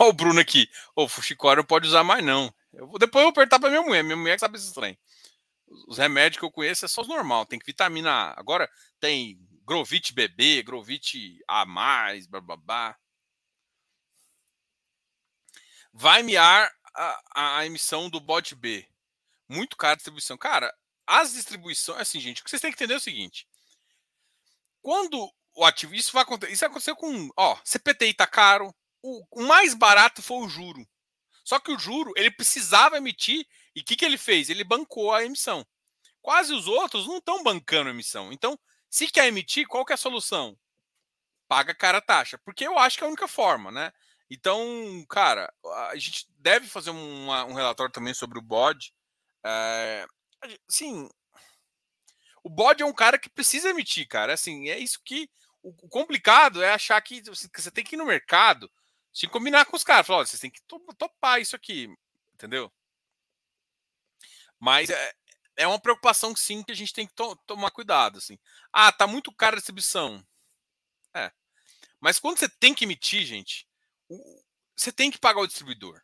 ó 0.00 0.08
o 0.08 0.12
Bruno 0.12 0.40
aqui. 0.40 0.68
O 0.96 1.06
Fuxicória 1.06 1.60
não 1.60 1.66
pode 1.66 1.86
usar 1.86 2.02
mais, 2.02 2.24
não. 2.24 2.52
Eu 2.72 2.90
depois 2.98 3.22
eu 3.22 3.26
vou 3.26 3.30
apertar 3.30 3.60
pra 3.60 3.68
minha 3.70 3.82
mulher. 3.82 4.02
Minha 4.02 4.16
mulher 4.16 4.34
que 4.34 4.40
sabe 4.40 4.56
esse 4.56 4.74
trem. 4.74 4.98
Os 5.86 5.96
remédios 5.96 6.40
que 6.40 6.44
eu 6.44 6.50
conheço 6.50 6.84
é 6.84 6.88
só 6.88 7.02
os 7.02 7.06
normal. 7.06 7.46
Tem 7.46 7.56
que 7.56 7.66
vitamina 7.66 8.10
A. 8.10 8.40
Agora 8.40 8.68
tem 8.98 9.38
Grovit 9.64 10.12
BB, 10.12 10.64
Grovit 10.64 11.38
A, 11.46 11.64
blá 11.64 12.40
blá 12.40 12.56
blá. 12.56 12.98
Vai 15.92 16.24
miar 16.24 16.68
a, 16.96 17.58
a 17.58 17.66
emissão 17.66 18.10
do 18.10 18.18
bot 18.18 18.56
B. 18.56 18.84
Muito 19.48 19.76
cara 19.76 19.92
a 19.92 19.96
distribuição. 19.96 20.36
Cara, 20.36 20.74
as 21.06 21.34
distribuições. 21.34 22.00
Assim, 22.00 22.18
gente, 22.18 22.40
o 22.40 22.44
que 22.44 22.50
vocês 22.50 22.60
têm 22.60 22.72
que 22.72 22.76
entender 22.76 22.94
é 22.94 22.96
o 22.96 23.00
seguinte. 23.00 23.46
Quando 24.82 25.32
o 25.58 25.64
ativo. 25.64 25.94
Isso 25.94 26.12
vai 26.12 26.22
acontecer. 26.22 26.52
Isso 26.52 26.64
aconteceu 26.64 26.96
com. 26.96 27.28
Ó, 27.36 27.58
CPTI 27.64 28.14
tá 28.14 28.26
caro. 28.26 28.74
O, 29.02 29.24
o, 29.30 29.42
mais 29.46 29.74
barato 29.74 30.22
foi 30.22 30.38
o 30.38 30.48
juro. 30.48 30.86
Só 31.44 31.58
que 31.58 31.70
o 31.70 31.78
juro, 31.78 32.12
ele 32.16 32.30
precisava 32.30 32.96
emitir. 32.96 33.46
E 33.74 33.80
o 33.80 33.84
que, 33.84 33.96
que 33.96 34.04
ele 34.04 34.18
fez? 34.18 34.50
Ele 34.50 34.64
bancou 34.64 35.12
a 35.12 35.24
emissão. 35.24 35.66
Quase 36.20 36.52
os 36.52 36.66
outros 36.66 37.06
não 37.06 37.18
estão 37.18 37.42
bancando 37.42 37.88
a 37.88 37.92
emissão. 37.92 38.32
Então, 38.32 38.58
se 38.90 39.06
quer 39.08 39.26
emitir, 39.26 39.66
qual 39.66 39.84
que 39.84 39.92
é 39.92 39.94
a 39.94 39.98
solução? 39.98 40.58
Paga 41.46 41.74
cara 41.74 41.98
a 41.98 42.02
taxa. 42.02 42.38
Porque 42.44 42.66
eu 42.66 42.78
acho 42.78 42.98
que 42.98 43.04
é 43.04 43.06
a 43.06 43.08
única 43.08 43.28
forma, 43.28 43.70
né? 43.70 43.92
Então, 44.30 45.04
cara, 45.08 45.52
a 45.90 45.96
gente 45.96 46.26
deve 46.38 46.66
fazer 46.66 46.90
uma, 46.90 47.44
um 47.44 47.54
relatório 47.54 47.92
também 47.92 48.12
sobre 48.12 48.38
o 48.38 48.42
BOD. 48.42 48.92
É, 49.44 50.06
Sim. 50.68 51.08
O 52.42 52.48
bode 52.48 52.82
é 52.82 52.86
um 52.86 52.92
cara 52.92 53.18
que 53.18 53.28
precisa 53.28 53.70
emitir, 53.70 54.06
cara. 54.06 54.34
Assim, 54.34 54.68
é 54.68 54.78
isso 54.78 55.00
que. 55.04 55.28
O 55.62 55.88
complicado 55.88 56.62
é 56.62 56.72
achar 56.72 57.00
que 57.00 57.22
você 57.22 57.70
tem 57.70 57.84
que 57.84 57.96
ir 57.96 57.98
no 57.98 58.06
mercado, 58.06 58.70
se 59.12 59.26
combinar 59.26 59.64
com 59.64 59.76
os 59.76 59.84
caras. 59.84 60.06
Falar, 60.06 60.26
têm 60.26 60.50
que 60.50 60.62
topar 60.96 61.40
isso 61.40 61.56
aqui, 61.56 61.88
entendeu? 62.34 62.72
Mas 64.58 64.90
é, 64.90 65.14
é 65.56 65.66
uma 65.66 65.80
preocupação, 65.80 66.34
sim, 66.34 66.62
que 66.62 66.72
a 66.72 66.74
gente 66.74 66.92
tem 66.92 67.06
que 67.06 67.14
to 67.14 67.36
tomar 67.46 67.70
cuidado. 67.70 68.18
Assim. 68.18 68.38
Ah, 68.72 68.92
tá 68.92 69.06
muito 69.06 69.32
caro 69.32 69.54
a 69.54 69.58
distribuição. 69.58 70.24
É. 71.14 71.32
Mas 72.00 72.18
quando 72.18 72.38
você 72.38 72.48
tem 72.48 72.74
que 72.74 72.84
emitir, 72.84 73.24
gente, 73.24 73.66
você 74.76 74.92
tem 74.92 75.10
que 75.10 75.18
pagar 75.18 75.40
o 75.40 75.46
distribuidor. 75.46 76.00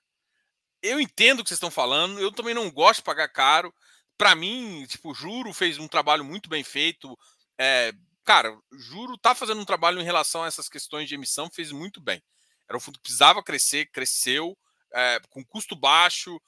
Eu 0.82 1.00
entendo 1.00 1.40
o 1.40 1.42
que 1.42 1.48
vocês 1.48 1.56
estão 1.56 1.70
falando, 1.70 2.18
eu 2.18 2.32
também 2.32 2.52
não 2.52 2.70
gosto 2.70 2.98
de 2.98 3.04
pagar 3.04 3.28
caro. 3.28 3.72
Para 4.18 4.34
mim, 4.34 4.84
tipo, 4.86 5.14
Juro 5.14 5.52
fez 5.52 5.78
um 5.78 5.88
trabalho 5.88 6.24
muito 6.24 6.48
bem 6.48 6.62
feito. 6.62 7.16
É, 7.58 7.92
cara, 8.24 8.56
Juro 8.72 9.16
tá 9.18 9.34
fazendo 9.34 9.60
um 9.60 9.64
trabalho 9.64 10.00
em 10.00 10.04
relação 10.04 10.42
a 10.44 10.46
essas 10.46 10.68
questões 10.68 11.08
de 11.08 11.14
emissão, 11.14 11.50
fez 11.50 11.70
muito 11.70 12.00
bem. 12.00 12.22
Era 12.68 12.76
um 12.76 12.80
fundo 12.80 12.98
que 12.98 13.02
precisava 13.02 13.42
crescer, 13.42 13.90
cresceu, 13.90 14.56
é, 14.92 15.20
com 15.30 15.44
custo 15.44 15.76
baixo, 15.76 16.40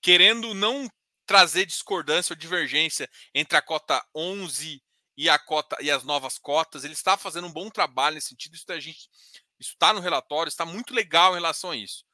querendo 0.00 0.54
não 0.54 0.88
trazer 1.26 1.66
discordância 1.66 2.32
ou 2.32 2.38
divergência 2.38 3.08
entre 3.34 3.56
a 3.56 3.62
cota 3.62 4.04
11 4.14 4.82
e 5.16 5.28
a 5.30 5.38
cota 5.38 5.76
e 5.80 5.90
as 5.90 6.04
novas 6.04 6.38
cotas. 6.38 6.84
Ele 6.84 6.92
está 6.92 7.16
fazendo 7.16 7.46
um 7.46 7.52
bom 7.52 7.70
trabalho 7.70 8.14
nesse 8.14 8.28
sentido. 8.28 8.54
Isso 8.54 8.70
a 8.70 8.80
gente 8.80 9.08
está 9.58 9.92
no 9.92 10.00
relatório, 10.00 10.48
está 10.48 10.64
muito 10.64 10.94
legal 10.94 11.32
em 11.32 11.36
relação 11.36 11.70
a 11.70 11.76
isso. 11.76 12.04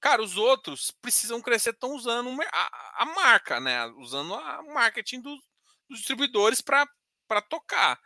Cara, 0.00 0.22
os 0.22 0.36
outros 0.36 0.90
precisam 0.90 1.40
crescer, 1.40 1.70
estão 1.70 1.94
usando 1.94 2.30
a, 2.52 3.02
a, 3.02 3.06
marca, 3.06 3.58
né? 3.58 3.86
Usando 3.96 4.34
a 4.34 4.62
marketing 4.62 5.20
do, 5.22 5.34
dos 5.88 5.98
distribuidores 5.98 6.60
para 6.60 6.86
tocar. 7.48 7.98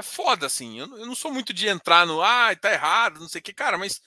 É 0.00 0.02
foda, 0.02 0.46
assim. 0.46 0.78
Eu, 0.78 0.86
eu, 0.96 1.06
não 1.06 1.14
sou 1.14 1.30
muito 1.30 1.52
de 1.52 1.68
entrar 1.68 2.06
no 2.06 2.22
ah, 2.22 2.56
tá 2.56 2.72
errado, 2.72 3.20
não 3.20 3.28
sei 3.28 3.38
o 3.38 3.42
que, 3.44 3.52
cara, 3.52 3.76
mas 3.76 4.00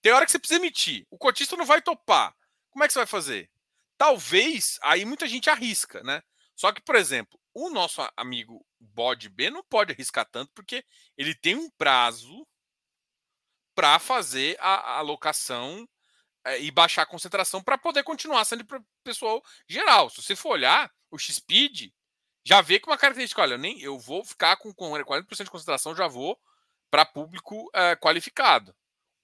tem 0.00 0.10
hora 0.10 0.24
que 0.24 0.32
você 0.32 0.38
precisa 0.38 0.58
emitir. 0.58 1.06
O 1.10 1.18
cotista 1.18 1.54
não 1.54 1.66
vai 1.66 1.82
topar. 1.82 2.34
Como 2.70 2.82
é 2.82 2.86
que 2.86 2.94
você 2.94 3.00
vai 3.00 3.06
fazer? 3.06 3.50
Talvez 3.98 4.78
aí 4.82 5.04
muita 5.04 5.28
gente 5.28 5.50
arrisca, 5.50 6.02
né? 6.02 6.22
Só 6.56 6.72
que, 6.72 6.80
por 6.80 6.96
exemplo, 6.96 7.38
o 7.52 7.68
nosso 7.68 8.00
amigo 8.16 8.64
Bode 8.80 9.28
B 9.28 9.50
não 9.50 9.62
pode 9.62 9.92
arriscar 9.92 10.24
tanto 10.24 10.50
porque 10.54 10.82
ele 11.14 11.34
tem 11.34 11.56
um 11.56 11.68
prazo 11.76 12.46
para 13.74 13.98
fazer 13.98 14.56
a 14.60 14.96
alocação 14.96 15.86
é, 16.42 16.58
e 16.58 16.70
baixar 16.70 17.02
a 17.02 17.06
concentração 17.06 17.62
para 17.62 17.76
poder 17.76 18.02
continuar 18.02 18.46
sendo 18.46 18.64
para 18.64 18.82
pessoal 19.02 19.44
geral. 19.68 20.08
Se 20.08 20.22
você 20.22 20.34
for 20.34 20.52
olhar, 20.52 20.90
o 21.10 21.18
X-Speed 21.18 21.92
já 22.44 22.60
vê 22.60 22.78
com 22.78 22.90
uma 22.90 22.98
característica, 22.98 23.40
olha, 23.40 23.56
nem 23.56 23.80
eu 23.80 23.98
vou 23.98 24.24
ficar 24.24 24.56
com, 24.56 24.72
com 24.72 24.90
40% 24.90 25.44
de 25.44 25.50
concentração, 25.50 25.96
já 25.96 26.06
vou 26.06 26.38
para 26.90 27.04
público 27.04 27.70
é, 27.74 27.96
qualificado. 27.96 28.74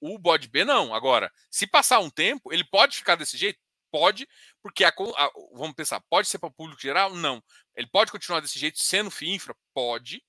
O 0.00 0.18
bode 0.18 0.48
B 0.48 0.64
não. 0.64 0.94
Agora, 0.94 1.30
se 1.50 1.66
passar 1.66 2.00
um 2.00 2.10
tempo, 2.10 2.52
ele 2.52 2.64
pode 2.64 2.96
ficar 2.96 3.16
desse 3.16 3.36
jeito? 3.36 3.60
Pode, 3.92 4.26
porque 4.62 4.84
a, 4.84 4.88
a, 4.88 5.30
vamos 5.52 5.74
pensar, 5.74 6.00
pode 6.08 6.28
ser 6.28 6.38
para 6.38 6.50
público 6.50 6.80
geral? 6.80 7.14
Não. 7.14 7.42
Ele 7.74 7.88
pode 7.88 8.10
continuar 8.10 8.40
desse 8.40 8.58
jeito 8.58 8.78
sendo 8.78 9.10
FII 9.10 9.34
infra? 9.34 9.54
Pode. 9.74 10.22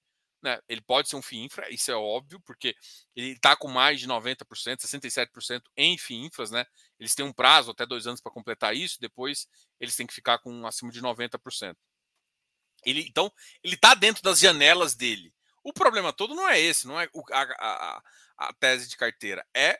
Né? 0.43 0.59
Ele 0.67 0.81
pode 0.81 1.07
ser 1.07 1.15
um 1.15 1.21
FII 1.21 1.45
infra, 1.45 1.71
isso 1.71 1.91
é 1.91 1.95
óbvio, 1.95 2.41
porque 2.41 2.75
ele 3.15 3.33
está 3.33 3.55
com 3.55 3.67
mais 3.67 3.99
de 3.99 4.07
90%, 4.07 4.43
67% 4.79 5.61
em 5.77 5.97
FII 5.97 6.25
infras, 6.25 6.49
né? 6.49 6.65
Eles 6.99 7.13
têm 7.13 7.23
um 7.23 7.31
prazo 7.31 7.69
até 7.69 7.85
dois 7.85 8.07
anos 8.07 8.19
para 8.19 8.31
completar 8.31 8.75
isso, 8.75 8.99
depois 8.99 9.47
eles 9.79 9.95
têm 9.95 10.07
que 10.07 10.13
ficar 10.13 10.39
com 10.39 10.65
acima 10.65 10.91
de 10.91 10.99
90%. 10.99 11.75
Ele, 12.83 13.05
então, 13.07 13.31
ele 13.63 13.75
está 13.75 13.93
dentro 13.93 14.23
das 14.23 14.39
janelas 14.39 14.95
dele. 14.95 15.33
O 15.63 15.71
problema 15.71 16.11
todo 16.11 16.33
não 16.33 16.47
é 16.49 16.59
esse, 16.59 16.87
não 16.87 16.99
é 16.99 17.07
a, 17.31 17.41
a, 17.41 18.03
a 18.37 18.53
tese 18.53 18.87
de 18.87 18.97
carteira, 18.97 19.45
é 19.53 19.79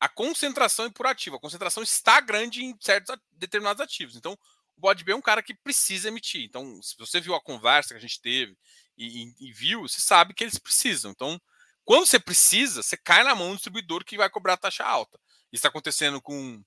a 0.00 0.08
concentração 0.08 0.86
impurativa. 0.86 1.36
A 1.36 1.40
concentração 1.40 1.82
está 1.82 2.20
grande 2.20 2.64
em 2.64 2.76
certos 2.80 3.14
determinados 3.32 3.80
ativos. 3.80 4.16
Então, 4.16 4.32
o 4.76 4.80
bode 4.80 5.04
B 5.04 5.12
é 5.12 5.16
um 5.16 5.22
cara 5.22 5.42
que 5.42 5.54
precisa 5.54 6.08
emitir. 6.08 6.44
Então, 6.44 6.82
se 6.82 6.96
você 6.98 7.20
viu 7.20 7.34
a 7.34 7.40
conversa 7.40 7.90
que 7.90 7.98
a 7.98 8.00
gente 8.00 8.20
teve 8.20 8.56
e, 8.96 9.22
e, 9.22 9.48
e 9.48 9.52
viu, 9.52 9.82
você 9.82 10.00
sabe 10.00 10.34
que 10.34 10.42
eles 10.42 10.58
precisam. 10.58 11.10
Então, 11.10 11.40
quando 11.84 12.06
você 12.06 12.18
precisa, 12.18 12.82
você 12.82 12.96
cai 12.96 13.22
na 13.22 13.34
mão 13.34 13.50
do 13.50 13.54
distribuidor 13.54 14.04
que 14.04 14.16
vai 14.16 14.30
cobrar 14.30 14.56
taxa 14.56 14.84
alta. 14.84 15.18
Isso 15.52 15.60
está 15.60 15.68
acontecendo 15.68 16.20
com, 16.20 16.62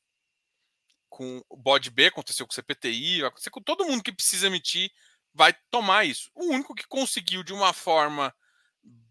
com 1.10 1.44
o 1.50 1.58
bode 1.58 1.90
B, 1.90 2.08
aconteceu 2.08 2.46
com 2.46 2.52
o 2.52 2.56
CPTI, 2.56 3.22
vai 3.22 3.30
acontecer 3.30 3.50
com 3.50 3.62
todo 3.62 3.86
mundo 3.86 4.04
que 4.04 4.14
precisa 4.14 4.48
emitir, 4.48 4.92
vai 5.36 5.54
tomar 5.70 6.06
isso. 6.06 6.32
O 6.34 6.46
único 6.46 6.74
que 6.74 6.88
conseguiu 6.88 7.44
de 7.44 7.54
uma 7.54 7.74
forma 7.74 8.34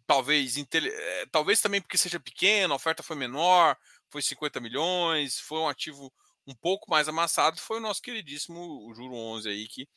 talvez 0.07 0.57
é, 0.57 1.27
talvez 1.31 1.61
também 1.61 1.81
porque 1.81 1.97
seja 1.97 2.19
pequeno, 2.19 2.73
a 2.73 2.77
oferta 2.77 3.03
foi 3.03 3.17
menor, 3.17 3.77
foi 4.09 4.23
50 4.23 4.61
milhões, 4.61 5.39
foi 5.39 5.59
um 5.59 5.69
ativo 5.69 6.13
um 6.47 6.55
pouco 6.55 6.91
mais 6.91 7.09
amassado, 7.09 7.59
foi 7.59 7.79
o 7.79 7.81
nosso 7.81 8.03
queridíssimo 8.03 8.87
o 8.89 8.95
Juro 8.95 9.15
11 9.15 9.49
aí 9.49 9.69
que 9.69 9.89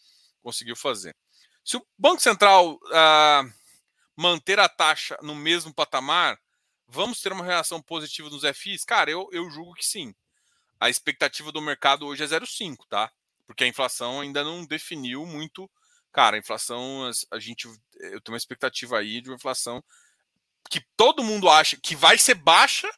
conseguiu 0.42 0.76
fazer. 0.76 1.16
Se 1.64 1.78
o 1.78 1.86
Banco 1.98 2.22
Central 2.22 2.80
ah, 2.94 3.44
manter 4.16 4.60
a 4.60 4.70
taxa 4.70 5.18
no 5.22 5.36
mesmo 5.36 5.74
patamar, 5.74 6.40
vamos 6.88 7.22
ter 7.22 7.32
uma 7.32 7.44
reação 7.44 7.82
positiva 7.82 8.30
nos 8.30 8.44
FIs? 8.44 8.86
Cara, 8.86 9.12
eu, 9.12 9.28
eu 9.32 9.50
julgo 9.50 9.74
que 9.74 9.86
sim. 9.86 10.14
A 10.80 10.90
expectativa 10.90 11.52
do 11.52 11.62
mercado 11.62 12.06
hoje 12.06 12.24
é 12.24 12.28
0,5, 12.28 12.86
tá? 12.88 13.12
Porque 13.46 13.64
a 13.64 13.68
inflação 13.68 14.22
ainda 14.22 14.44
não 14.44 14.66
definiu 14.66 15.26
muito. 15.26 15.70
Cara, 16.18 16.36
a 16.36 16.40
inflação, 16.40 17.12
a 17.30 17.38
gente, 17.38 17.68
eu 17.68 18.20
tenho 18.22 18.34
uma 18.34 18.38
expectativa 18.38 18.98
aí 18.98 19.22
de 19.22 19.30
uma 19.30 19.36
inflação 19.36 19.84
que 20.68 20.82
todo 20.98 21.24
mundo 21.24 21.48
acha 21.48 21.78
que 21.80 21.96
vai 21.96 22.18
ser 22.18 22.34
baixa, 22.34 22.90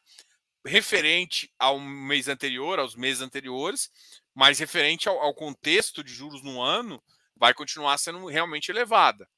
referente 0.64 1.52
ao 1.58 1.78
mês 1.78 2.28
anterior, 2.28 2.78
aos 2.78 2.94
meses 2.94 3.20
anteriores, 3.20 3.90
mas 4.34 4.58
referente 4.58 5.06
ao, 5.06 5.20
ao 5.20 5.34
contexto 5.34 6.02
de 6.02 6.14
juros 6.14 6.42
no 6.42 6.62
ano, 6.62 6.98
vai 7.36 7.52
continuar 7.52 7.98
sendo 7.98 8.24
realmente 8.24 8.70
elevada. 8.70 9.28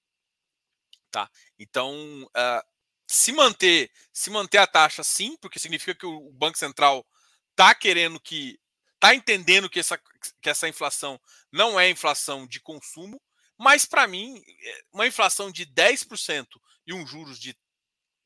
Tá? 1.11 1.29
Então, 1.59 2.23
uh, 2.23 2.62
se 3.09 3.33
manter 3.33 3.90
se 4.12 4.31
manter 4.31 4.59
a 4.59 4.66
taxa 4.68 5.03
sim, 5.03 5.37
porque 5.38 5.59
significa 5.59 5.92
que 5.92 6.07
o 6.07 6.31
Banco 6.31 6.57
Central 6.57 7.05
está 7.51 7.75
querendo 7.75 8.21
que 8.21 8.61
está 8.95 9.12
entendendo 9.12 9.68
que 9.68 9.81
essa, 9.81 9.99
que 10.40 10.49
essa 10.49 10.68
inflação 10.68 11.21
não 11.51 11.81
é 11.81 11.90
inflação 11.90 12.47
de 12.47 12.61
consumo, 12.61 13.21
mas 13.62 13.87
para 13.87 14.09
mim, 14.09 14.42
é, 14.44 14.85
uma 14.92 15.07
inflação 15.07 15.51
de 15.53 15.64
10% 15.64 16.61
e 16.85 16.92
um 16.92 17.07
juros 17.07 17.38
de 17.38 17.57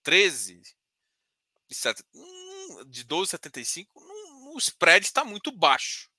13, 0.02 0.62
de 2.88 3.04
12,75, 3.04 3.86
o 4.54 4.58
spread 4.58 5.04
está 5.04 5.24
muito 5.24 5.52
baixo. 5.52 6.10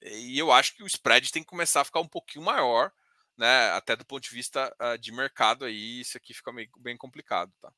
E 0.00 0.38
eu 0.38 0.50
acho 0.50 0.74
que 0.74 0.82
o 0.82 0.86
spread 0.86 1.30
tem 1.30 1.42
que 1.42 1.50
começar 1.50 1.82
a 1.82 1.84
ficar 1.84 2.00
um 2.00 2.08
pouquinho 2.08 2.42
maior, 2.42 2.90
né? 3.36 3.72
Até 3.72 3.94
do 3.94 4.06
ponto 4.06 4.22
de 4.22 4.34
vista 4.34 4.74
uh, 4.80 4.96
de 4.96 5.12
mercado 5.12 5.66
aí, 5.66 6.00
isso 6.00 6.16
aqui 6.16 6.32
fica 6.32 6.50
meio, 6.50 6.70
bem 6.78 6.96
complicado, 6.96 7.52
tá? 7.60 7.70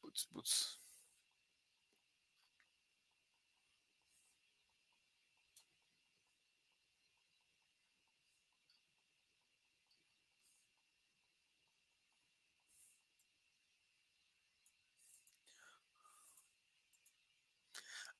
Putz, 0.00 0.24
putz. 0.26 0.83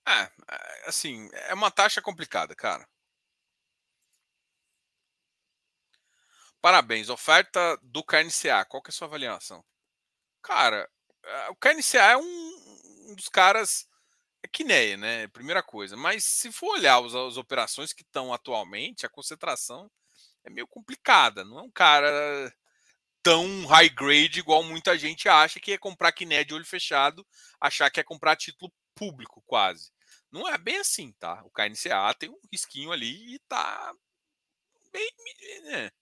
É, 0.07 0.23
é, 0.23 0.89
assim, 0.89 1.29
é 1.33 1.55
uma 1.55 1.71
taxa 1.71 2.01
complicada, 2.03 2.55
cara. 2.55 2.87
Parabéns. 6.61 7.09
Oferta 7.09 7.79
do 7.83 8.03
KNCA. 8.03 8.65
Qual 8.65 8.83
que 8.83 8.91
é 8.91 8.93
a 8.93 8.95
sua 8.95 9.07
avaliação? 9.07 9.65
Cara, 10.43 10.89
é, 11.25 11.51
o 11.51 11.57
KNCA 11.57 12.13
é 12.13 12.17
um, 12.17 13.11
um 13.11 13.15
dos 13.15 13.29
caras. 13.29 13.87
É 14.43 14.49
Kineia, 14.49 14.97
né? 14.97 15.29
Primeira 15.29 15.63
coisa. 15.63 15.97
Mas 15.97 16.25
se 16.25 16.53
for 16.53 16.77
olhar 16.77 17.03
as, 17.05 17.15
as 17.15 17.37
operações 17.39 17.93
que 17.93 18.03
estão 18.03 18.33
atualmente, 18.33 19.07
a 19.07 19.11
concentração 19.11 19.91
é 20.45 20.51
meio 20.51 20.67
complicada. 20.69 21.45
Não 21.45 21.59
é 21.59 21.63
um 21.63 21.71
cara 21.71 22.53
tão 23.23 23.67
high 23.67 23.89
grade 23.89 24.41
igual 24.41 24.63
muita 24.63 24.99
gente 24.99 25.29
acha 25.29 25.59
que 25.59 25.73
é 25.73 25.79
comprar 25.79 26.13
Kiné 26.13 26.45
de 26.45 26.55
olho 26.55 26.67
fechado, 26.67 27.27
achar 27.61 27.91
que 27.91 27.99
é 28.01 28.05
comprar 28.05 28.37
título 28.37 28.71
público, 28.95 29.43
quase. 29.47 29.94
Não 30.35 30.49
é 30.49 30.59
bem 30.59 30.79
assim, 30.79 31.13
tá? 31.13 31.45
O 31.45 31.51
KNCA 31.51 32.13
tem 32.19 32.29
um 32.29 32.41
risquinho 32.51 32.91
ali 32.91 33.37
e 33.37 33.39
tá 33.49 33.95
bem. 34.93 35.09
Né? 35.63 35.93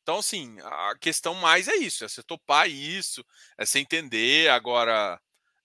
Então, 0.00 0.18
assim, 0.18 0.56
a 0.60 0.96
questão 1.00 1.34
mais 1.34 1.66
é 1.66 1.74
isso: 1.74 2.04
é 2.04 2.08
você 2.08 2.22
topar 2.22 2.70
isso, 2.70 3.26
é 3.58 3.66
você 3.66 3.80
entender. 3.80 4.48
Agora, 4.48 5.20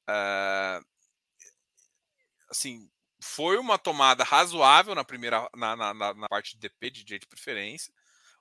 é... 0.09 0.79
assim, 2.49 2.89
foi 3.21 3.59
uma 3.59 3.77
tomada 3.77 4.23
razoável 4.23 4.95
na 4.95 5.05
primeira 5.05 5.47
na, 5.55 5.75
na, 5.75 5.93
na, 5.93 6.27
parte 6.27 6.53
de 6.53 6.61
DP, 6.61 6.89
de 6.89 7.03
direito 7.03 7.23
de 7.23 7.27
preferência. 7.27 7.93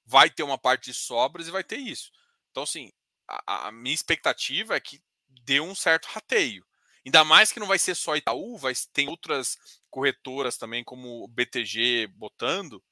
Vai 0.06 0.30
ter 0.30 0.44
uma 0.44 0.56
parte 0.56 0.84
de 0.86 0.94
sobras 0.94 1.46
e 1.46 1.50
vai 1.50 1.62
ter 1.62 1.76
isso. 1.76 2.10
Então, 2.50 2.62
assim, 2.62 2.90
a, 3.28 3.68
a 3.68 3.72
minha 3.72 3.94
expectativa 3.94 4.74
é 4.74 4.80
que 4.80 4.98
dê 5.28 5.60
um 5.60 5.74
certo 5.74 6.06
rateio. 6.06 6.64
Ainda 7.04 7.24
mais 7.24 7.50
que 7.50 7.58
não 7.58 7.66
vai 7.66 7.78
ser 7.78 7.94
só 7.94 8.16
Itaú, 8.16 8.56
vai 8.56 8.74
tem 8.92 9.08
outras 9.08 9.58
corretoras 9.90 10.56
também, 10.56 10.84
como 10.84 11.24
o 11.24 11.28
BTG 11.28 12.06
botando. 12.14 12.82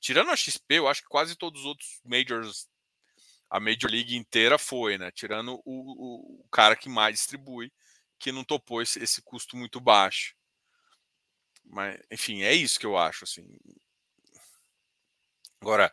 Tirando 0.00 0.30
a 0.30 0.36
XP, 0.36 0.74
eu 0.74 0.88
acho 0.88 1.02
que 1.02 1.08
quase 1.08 1.34
todos 1.34 1.60
os 1.60 1.66
outros 1.66 2.00
majors, 2.04 2.68
a 3.48 3.58
Major 3.58 3.90
League 3.90 4.14
inteira 4.14 4.58
foi, 4.58 4.98
né? 4.98 5.10
Tirando 5.10 5.60
o, 5.64 6.42
o 6.42 6.48
cara 6.50 6.76
que 6.76 6.90
mais 6.90 7.14
distribui, 7.16 7.72
que 8.18 8.30
não 8.30 8.44
topou 8.44 8.82
esse, 8.82 9.02
esse 9.02 9.22
custo 9.22 9.56
muito 9.56 9.80
baixo. 9.80 10.34
Mas, 11.64 11.98
enfim, 12.10 12.42
é 12.42 12.52
isso 12.52 12.78
que 12.78 12.86
eu 12.86 12.98
acho. 12.98 13.24
Assim. 13.24 13.58
Agora, 15.60 15.90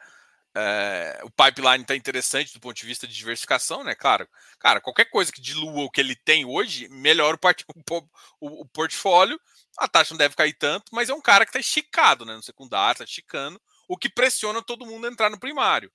é, 0.56 1.22
o 1.24 1.30
pipeline 1.30 1.82
está 1.84 1.96
interessante 1.96 2.54
do 2.54 2.60
ponto 2.60 2.76
de 2.76 2.86
vista 2.86 3.08
de 3.08 3.14
diversificação, 3.16 3.84
né? 3.84 3.96
Claro, 3.96 4.28
cara, 4.60 4.82
qualquer 4.82 5.06
coisa 5.06 5.32
que 5.32 5.42
dilua 5.42 5.84
o 5.84 5.90
que 5.90 6.02
ele 6.02 6.16
tem 6.16 6.46
hoje, 6.46 6.90
melhora 6.90 7.38
o, 7.38 7.40
o, 8.42 8.62
o 8.62 8.66
portfólio. 8.68 9.40
A 9.78 9.88
taxa 9.88 10.14
não 10.14 10.18
deve 10.18 10.36
cair 10.36 10.54
tanto, 10.54 10.94
mas 10.94 11.10
é 11.10 11.14
um 11.14 11.22
cara 11.22 11.46
que 11.46 11.50
está 11.50 11.60
esticado, 11.60 12.26
né? 12.26 12.36
No 12.36 12.44
secundário, 12.44 12.94
está 12.94 13.06
esticando, 13.06 13.62
o 13.88 13.98
que 13.98 14.10
pressiona 14.10 14.62
todo 14.62 14.86
mundo 14.86 15.08
a 15.08 15.10
entrar 15.10 15.30
no 15.30 15.40
primário. 15.40 15.92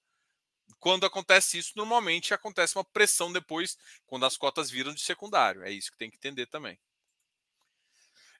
Quando 0.81 1.05
acontece 1.05 1.59
isso, 1.59 1.73
normalmente 1.77 2.33
acontece 2.33 2.77
uma 2.77 2.85
pressão 2.85 3.33
depois, 3.33 3.77
quando 4.07 4.25
as 4.25 4.37
cotas 4.37 4.71
viram 4.71 4.95
de 4.95 5.01
secundário. 5.01 5.62
É 5.64 5.71
isso 5.71 5.90
que 5.90 5.99
tem 5.99 6.11
que 6.11 6.16
entender 6.16 6.47
também. 6.47 6.79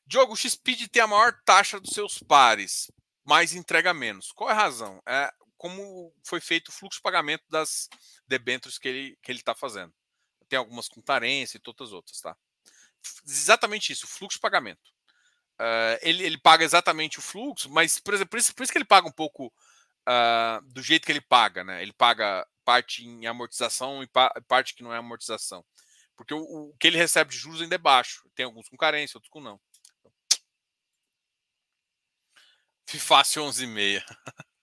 Diogo, 0.07 0.33
o 0.33 0.37
XPID 0.37 0.89
tem 0.89 1.03
a 1.03 1.07
maior 1.07 1.39
taxa 1.45 1.81
dos 1.81 1.93
seus 1.93 2.23
pares, 2.23 2.91
mas 3.25 3.55
entrega 3.55 3.93
menos. 3.93 4.31
Qual 4.33 4.49
é 4.49 4.53
a 4.53 4.57
razão? 4.57 5.03
É 5.07 5.33
como 5.57 6.15
foi 6.25 6.41
feito 6.41 6.69
o 6.69 6.73
fluxo 6.73 6.99
de 6.99 7.03
pagamento 7.03 7.45
das 7.49 7.89
debêntures 8.27 8.79
que 8.79 8.89
ele 8.89 9.19
que 9.23 9.31
ele 9.33 9.41
está 9.41 9.55
fazendo. 9.55 9.93
Tem 10.49 10.59
algumas 10.59 10.89
com 10.89 11.03
carência 11.03 11.57
e 11.57 11.61
todas 11.61 11.89
as 11.89 11.93
outras, 11.93 12.21
tá? 12.21 12.37
Exatamente 13.25 13.93
isso, 13.93 14.07
fluxo 14.07 14.39
de 14.39 14.41
pagamento. 14.41 14.91
Uh, 15.59 15.97
ele, 16.03 16.23
ele 16.23 16.39
paga 16.39 16.65
exatamente 16.65 17.19
o 17.19 17.23
fluxo, 17.23 17.71
mas 17.71 17.99
por, 17.99 18.15
exemplo, 18.15 18.31
por, 18.31 18.39
isso, 18.39 18.55
por 18.55 18.63
isso 18.63 18.73
que 18.73 18.79
ele 18.79 18.85
paga 18.85 19.09
um 19.09 19.13
pouco 19.13 19.47
uh, 19.47 20.63
do 20.67 20.83
jeito 20.83 21.07
que 21.07 21.13
ele 21.13 21.21
paga, 21.21 21.65
né? 21.65 21.83
Ele 21.83 21.93
paga 21.93 22.47
parte 22.65 23.05
em 23.05 23.27
amortização 23.27 24.03
e 24.03 24.07
pa 24.07 24.31
parte 24.47 24.75
que 24.75 24.83
não 24.83 24.93
é 24.93 24.99
amortização. 24.99 25.65
Porque 26.17 26.35
o, 26.35 26.41
o, 26.41 26.77
que 26.79 26.87
ele 26.87 26.97
recebe 26.99 27.31
de 27.31 27.39
juros 27.39 27.63
ainda 27.63 27.75
é 27.75 27.79
baixo. 27.79 28.29
Tem 28.35 28.45
alguns 28.45 28.69
com 28.69 28.77
carência, 28.77 29.17
outros 29.17 29.31
com 29.31 29.41
não. 29.41 29.61
Fifácio 32.89 33.43
11,6. 33.43 34.03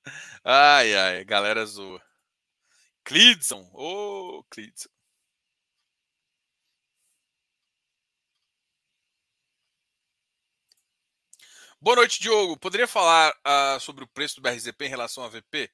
ai, 0.44 0.96
ai, 0.96 1.24
galera 1.26 1.66
zoa. 1.66 2.02
Clidson, 3.04 3.70
ô 3.74 4.40
oh, 4.40 4.44
Clidson. 4.50 4.90
Boa 11.84 11.98
noite, 11.98 12.22
Diogo. 12.22 12.58
Poderia 12.58 12.88
falar 12.88 13.34
uh, 13.46 13.78
sobre 13.80 14.06
o 14.06 14.08
preço 14.08 14.38
do 14.38 14.42
BRZP 14.42 14.86
em 14.86 14.90
relação 14.90 15.22
à 15.24 15.28
VP? 15.28 15.70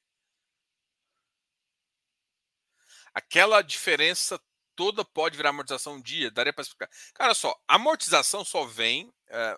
Aquela 3.13 3.61
diferença 3.61 4.41
toda 4.75 5.05
pode 5.05 5.37
virar 5.37 5.49
amortização 5.51 5.95
um 5.95 6.01
dia? 6.01 6.31
Daria 6.31 6.51
para 6.51 6.63
explicar? 6.63 6.89
Cara, 7.13 7.35
só, 7.35 7.55
amortização 7.67 8.43
só 8.43 8.65
vem. 8.65 9.07
Uh, 9.07 9.13
eh, 9.29 9.57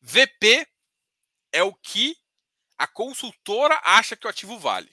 VP 0.00 0.64
é 1.50 1.64
o 1.64 1.74
que 1.74 2.16
a 2.82 2.86
consultora 2.88 3.80
acha 3.84 4.16
que 4.16 4.26
o 4.26 4.30
ativo 4.30 4.58
vale. 4.58 4.92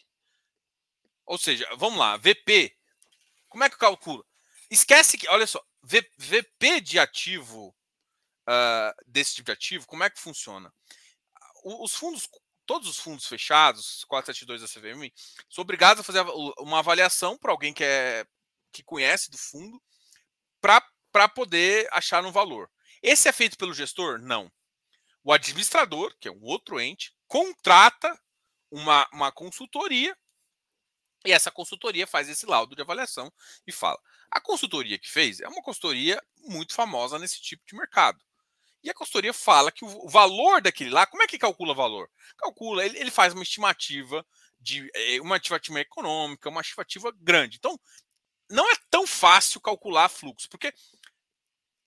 Ou 1.26 1.40
seja, 1.40 1.68
vamos 1.76 1.98
lá, 1.98 2.18
VP. 2.18 2.78
Como 3.48 3.64
é 3.64 3.70
que 3.70 3.80
calcula? 3.80 4.24
Esquece 4.70 5.18
que, 5.18 5.28
olha 5.28 5.48
só, 5.48 5.60
VP 5.82 6.82
de 6.82 7.00
ativo 7.00 7.76
uh, 8.48 8.94
desse 9.08 9.34
tipo 9.34 9.48
de 9.48 9.54
ativo, 9.54 9.88
como 9.88 10.04
é 10.04 10.10
que 10.12 10.20
funciona? 10.20 10.72
Os 11.64 11.96
fundos, 11.96 12.30
todos 12.64 12.88
os 12.88 13.00
fundos 13.00 13.26
fechados, 13.26 14.04
472 14.04 14.62
da 14.62 14.68
CVM, 14.68 15.12
são 15.50 15.64
obrigados 15.64 16.02
a 16.02 16.04
fazer 16.04 16.22
uma 16.60 16.80
avaliação 16.80 17.40
para 17.40 17.52
alguém 17.52 17.74
que, 17.74 17.84
é, 17.84 18.24
que 18.72 18.84
conhece 18.84 19.32
do 19.32 19.38
fundo 19.38 19.82
para 20.62 21.28
poder 21.28 21.90
achar 21.92 22.24
um 22.24 22.32
valor. 22.32 22.70
Esse 23.02 23.28
é 23.28 23.32
feito 23.32 23.58
pelo 23.58 23.74
gestor? 23.74 24.20
Não. 24.20 24.52
O 25.24 25.34
administrador, 25.34 26.16
que 26.20 26.28
é 26.28 26.32
um 26.32 26.44
outro 26.44 26.80
ente, 26.80 27.14
contrata 27.28 28.20
uma, 28.72 29.08
uma 29.12 29.32
consultoria 29.32 30.16
e 31.26 31.32
essa 31.32 31.52
consultoria 31.52 32.08
faz 32.08 32.30
esse 32.30 32.46
laudo 32.46 32.76
de 32.76 32.82
avaliação 32.82 33.32
e 33.68 33.72
fala. 33.72 34.00
A 34.32 34.40
consultoria 34.40 34.98
que 34.98 35.10
fez 35.10 35.40
é 35.40 35.48
uma 35.48 35.62
consultoria 35.62 36.22
muito 36.38 36.74
famosa 36.74 37.20
nesse 37.20 37.42
tipo 37.42 37.64
de 37.68 37.76
mercado. 37.76 38.20
E 38.82 38.90
a 38.90 38.94
consultoria 38.94 39.34
fala 39.34 39.72
que 39.72 39.84
o 39.84 40.08
valor 40.08 40.62
daquele 40.62 40.90
lá, 40.90 41.06
como 41.06 41.22
é 41.22 41.28
que 41.28 41.38
calcula 41.38 41.74
o 41.74 41.76
valor? 41.76 42.10
Calcula, 42.38 42.86
ele, 42.86 42.98
ele 42.98 43.12
faz 43.12 43.34
uma 43.34 43.44
estimativa 43.44 44.26
de 44.60 44.90
eh, 44.96 45.20
uma 45.20 45.36
estimativa 45.36 45.82
econômica, 45.82 46.48
uma 46.48 46.62
estimativa 46.62 47.12
grande. 47.18 47.58
Então, 47.58 47.78
não 48.50 48.70
é 48.72 48.76
tão 48.90 49.06
fácil 49.06 49.60
calcular 49.60 50.08
fluxo, 50.08 50.48
porque 50.50 50.74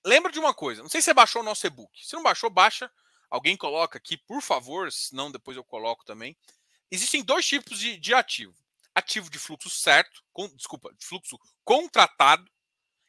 lembra 0.05 0.31
de 0.31 0.39
uma 0.39 0.53
coisa, 0.53 0.83
não 0.83 0.91
sei 0.91 1.01
se 1.01 1.07
você 1.07 1.15
baixou 1.15 1.41
o 1.41 1.45
nosso 1.45 1.67
e-book. 1.67 2.07
Se 2.07 2.15
não 2.15 2.23
baixou, 2.23 2.51
baixa 2.51 2.91
Alguém 3.33 3.57
coloca 3.57 3.97
aqui, 3.97 4.19
por 4.19 4.43
favor, 4.43 4.93
senão 4.93 5.33
depois 5.33 5.57
eu 5.57 5.65
coloco 5.65 6.05
também. 6.05 6.37
Existem 6.91 7.25
dois 7.25 7.47
tipos 7.47 7.79
de, 7.79 7.97
de 7.97 8.13
ativo. 8.13 8.55
Ativo 8.95 9.31
de 9.31 9.39
fluxo 9.39 9.71
certo, 9.71 10.23
com, 10.35 10.55
desculpa, 10.55 10.93
de 10.93 11.07
fluxo 11.07 11.39
contratado, 11.65 12.45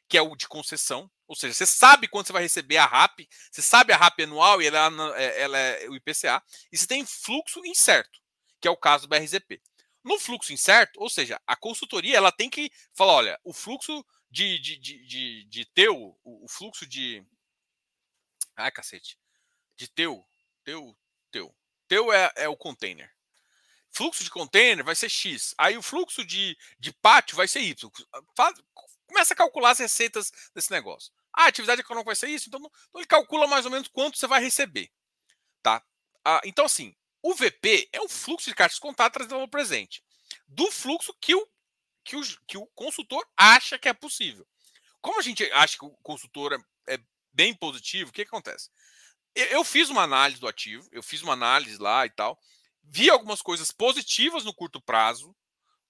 que 0.08 0.16
é 0.16 0.22
o 0.22 0.34
de 0.34 0.48
concessão, 0.48 1.10
ou 1.28 1.36
seja, 1.36 1.52
você 1.52 1.66
sabe 1.66 2.08
quando 2.08 2.26
você 2.26 2.32
vai 2.32 2.40
receber 2.40 2.78
a 2.78 2.86
RAP, 2.86 3.28
você 3.50 3.60
sabe 3.60 3.92
a 3.92 3.98
RAP 3.98 4.20
anual 4.20 4.62
e 4.62 4.66
ela, 4.66 5.20
é, 5.20 5.42
ela 5.42 5.58
é 5.58 5.88
o 5.90 5.94
IPCA, 5.94 6.42
e 6.72 6.78
você 6.78 6.86
tem 6.86 7.04
fluxo 7.04 7.60
incerto, 7.66 8.18
que 8.62 8.66
é 8.66 8.70
o 8.70 8.78
caso 8.78 9.06
do 9.06 9.10
BRZP. 9.10 9.60
No 10.02 10.18
fluxo 10.18 10.54
incerto, 10.54 10.98
ou 11.02 11.10
seja, 11.10 11.38
a 11.46 11.54
consultoria 11.54 12.16
ela 12.16 12.32
tem 12.32 12.48
que 12.48 12.70
falar: 12.94 13.12
olha, 13.12 13.40
o 13.44 13.52
fluxo 13.52 14.02
de, 14.30 14.58
de, 14.58 14.78
de, 14.78 15.06
de, 15.06 15.44
de 15.44 15.64
teu, 15.74 16.16
o, 16.24 16.46
o 16.46 16.48
fluxo 16.48 16.86
de. 16.86 17.22
Ai, 18.56 18.70
cacete 18.70 19.18
de 19.76 19.88
teu, 19.88 20.26
teu, 20.64 20.96
teu. 21.30 21.54
Teu 21.88 22.12
é, 22.12 22.32
é 22.36 22.48
o 22.48 22.56
container. 22.56 23.12
Fluxo 23.90 24.24
de 24.24 24.30
container 24.30 24.84
vai 24.84 24.94
ser 24.94 25.08
X. 25.08 25.54
Aí 25.56 25.76
o 25.76 25.82
fluxo 25.82 26.24
de, 26.24 26.56
de 26.78 26.92
pátio 26.92 27.36
vai 27.36 27.46
ser 27.46 27.60
Y. 27.60 27.90
Faz, 28.36 28.54
começa 29.06 29.34
a 29.34 29.36
calcular 29.36 29.70
as 29.70 29.78
receitas 29.78 30.32
desse 30.54 30.70
negócio. 30.70 31.12
Ah, 31.32 31.44
a 31.44 31.48
atividade 31.48 31.80
econômica 31.80 32.08
vai 32.08 32.16
ser 32.16 32.28
isso, 32.28 32.48
então, 32.48 32.60
então 32.60 33.00
ele 33.00 33.06
calcula 33.06 33.46
mais 33.46 33.64
ou 33.64 33.70
menos 33.70 33.88
quanto 33.88 34.18
você 34.18 34.26
vai 34.26 34.40
receber. 34.40 34.90
Tá? 35.62 35.84
Ah, 36.24 36.40
então, 36.44 36.64
assim, 36.64 36.94
o 37.22 37.34
VP 37.34 37.88
é 37.92 38.00
o 38.00 38.08
fluxo 38.08 38.48
de 38.48 38.54
cartas 38.54 38.78
contato 38.78 39.14
trazido 39.14 39.34
ao 39.34 39.48
presente. 39.48 40.02
Do 40.46 40.70
fluxo 40.70 41.14
que 41.20 41.34
o, 41.34 41.48
que, 42.04 42.16
o, 42.16 42.22
que 42.46 42.58
o 42.58 42.66
consultor 42.74 43.26
acha 43.36 43.78
que 43.78 43.88
é 43.88 43.92
possível. 43.92 44.46
Como 45.00 45.18
a 45.18 45.22
gente 45.22 45.44
acha 45.52 45.78
que 45.78 45.84
o 45.84 45.90
consultor 46.02 46.52
é, 46.52 46.94
é 46.94 46.98
bem 47.32 47.54
positivo, 47.54 48.10
o 48.10 48.12
que, 48.12 48.24
que 48.24 48.28
acontece? 48.28 48.70
Eu 49.34 49.64
fiz 49.64 49.90
uma 49.90 50.02
análise 50.02 50.40
do 50.40 50.48
ativo, 50.48 50.88
eu 50.92 51.02
fiz 51.02 51.22
uma 51.22 51.32
análise 51.32 51.76
lá 51.78 52.06
e 52.06 52.10
tal, 52.10 52.38
vi 52.82 53.10
algumas 53.10 53.42
coisas 53.42 53.70
positivas 53.70 54.44
no 54.44 54.54
curto 54.54 54.80
prazo, 54.80 55.34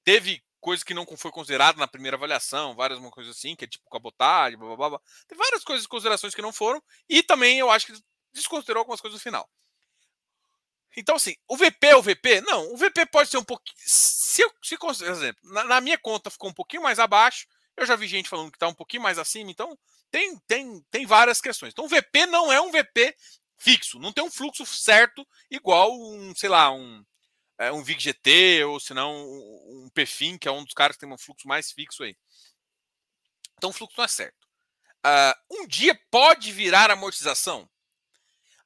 teve 0.03 0.43
coisas 0.61 0.83
que 0.83 0.95
não 0.95 1.07
foi 1.17 1.31
considerada 1.31 1.79
na 1.79 1.87
primeira 1.87 2.17
avaliação, 2.17 2.75
várias 2.75 2.99
uma 2.99 3.11
coisa 3.11 3.31
assim, 3.31 3.55
que 3.55 3.65
é 3.65 3.69
tipo 3.69 3.89
cabotagem, 3.91 4.59
blá, 4.59 4.75
blá, 4.75 4.89
blá, 4.91 5.01
Tem 5.29 5.37
várias 5.37 5.63
coisas, 5.63 5.87
considerações 5.87 6.35
que 6.35 6.41
não 6.41 6.53
foram, 6.53 6.83
e 7.09 7.23
também 7.23 7.59
eu 7.59 7.71
acho 7.71 7.87
que 7.87 8.03
desconsiderou 8.33 8.81
algumas 8.81 9.01
coisas 9.01 9.19
no 9.19 9.23
final. 9.23 9.49
Então, 10.97 11.17
assim, 11.17 11.35
o 11.49 11.57
VP 11.57 11.87
é 11.87 11.97
o 11.97 12.03
VP? 12.03 12.41
Não, 12.43 12.73
o 12.73 12.77
VP 12.77 13.07
pode 13.07 13.29
ser 13.29 13.37
um 13.37 13.45
pouquinho. 13.45 13.77
Se, 13.79 14.43
eu, 14.43 14.53
se 14.63 14.79
por 14.79 14.91
exemplo, 14.91 15.41
na, 15.53 15.65
na, 15.65 15.81
minha 15.81 15.99
conta 15.99 16.31
ficou 16.31 16.49
um 16.49 16.55
pouquinho 16.55 16.83
mais 16.83 16.99
abaixo, 16.99 17.47
eu 17.77 17.85
já 17.85 17.97
vi 17.97 18.07
gente 18.07 18.29
falando 18.29 18.51
que 18.51 18.57
está 18.57 18.69
um 18.69 18.75
pouquinho 18.75 19.03
mais 19.03 19.19
acima, 19.19 19.51
então 19.51 19.77
tem, 20.15 20.39
tem, 20.47 20.81
tem 20.93 21.07
várias 21.07 21.41
questões. 21.41 21.73
Então, 21.73 21.87
o 21.87 21.89
VP 21.89 22.27
não 22.27 22.53
é 22.53 22.61
um 22.61 22.71
VP 22.71 23.17
fixo, 23.59 23.99
não 23.99 24.13
tem 24.13 24.23
um 24.23 24.31
fluxo 24.31 24.65
certo 24.65 25.27
igual 25.51 25.93
um, 25.93 26.33
sei 26.37 26.49
lá, 26.49 26.71
um, 26.71 27.05
é, 27.59 27.73
um 27.73 27.83
VIGGT 27.83 28.63
ou 28.63 28.79
se 28.79 28.95
não 28.95 29.13
um, 29.13 29.87
um 29.87 29.91
PFIN, 29.91 30.39
que 30.39 30.47
é 30.47 30.53
um 30.53 30.63
dos 30.63 30.73
caras 30.73 30.95
que 30.95 31.01
tem 31.01 31.13
um 31.13 31.19
fluxo 31.19 31.49
mais 31.49 31.73
fixo 31.73 32.05
aí. 32.05 32.17
Então, 33.57 33.71
o 33.71 33.73
fluxo 33.73 33.97
não 33.99 34.05
é 34.05 34.09
certo. 34.09 34.47
Uh, 35.05 35.63
um 35.63 35.67
dia 35.67 36.01
pode 36.13 36.53
virar 36.53 36.93
amortização? 36.93 37.69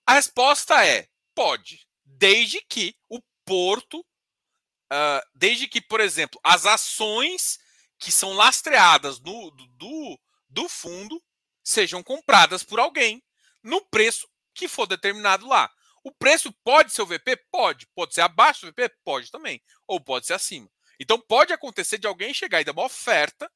A 0.06 0.14
resposta 0.14 0.84
é 0.84 1.08
pode, 1.34 1.88
desde 2.04 2.60
que 2.68 2.94
o 3.08 3.22
porto, 3.46 4.00
uh, 4.00 5.26
desde 5.34 5.66
que, 5.66 5.80
por 5.80 6.00
exemplo, 6.00 6.38
as 6.44 6.66
ações 6.66 7.58
que 7.98 8.12
são 8.12 8.34
lastreadas 8.34 9.18
no, 9.18 9.50
do, 9.50 10.20
do 10.50 10.68
fundo 10.68 11.22
sejam 11.68 12.02
compradas 12.02 12.62
por 12.62 12.80
alguém 12.80 13.22
no 13.62 13.84
preço 13.84 14.26
que 14.54 14.66
for 14.66 14.86
determinado 14.86 15.46
lá. 15.46 15.70
O 16.02 16.10
preço 16.10 16.50
pode 16.64 16.92
ser 16.92 17.02
o 17.02 17.06
VP? 17.06 17.36
Pode. 17.50 17.86
Pode 17.94 18.14
ser 18.14 18.22
abaixo 18.22 18.64
do 18.64 18.72
VP? 18.72 18.88
Pode 19.04 19.30
também. 19.30 19.62
Ou 19.86 20.00
pode 20.00 20.26
ser 20.26 20.32
acima. 20.32 20.70
Então 20.98 21.20
pode 21.20 21.52
acontecer 21.52 21.98
de 21.98 22.06
alguém 22.06 22.32
chegar 22.32 22.60
e 22.60 22.64
dar 22.64 22.72
uma 22.72 22.84
oferta 22.84 23.50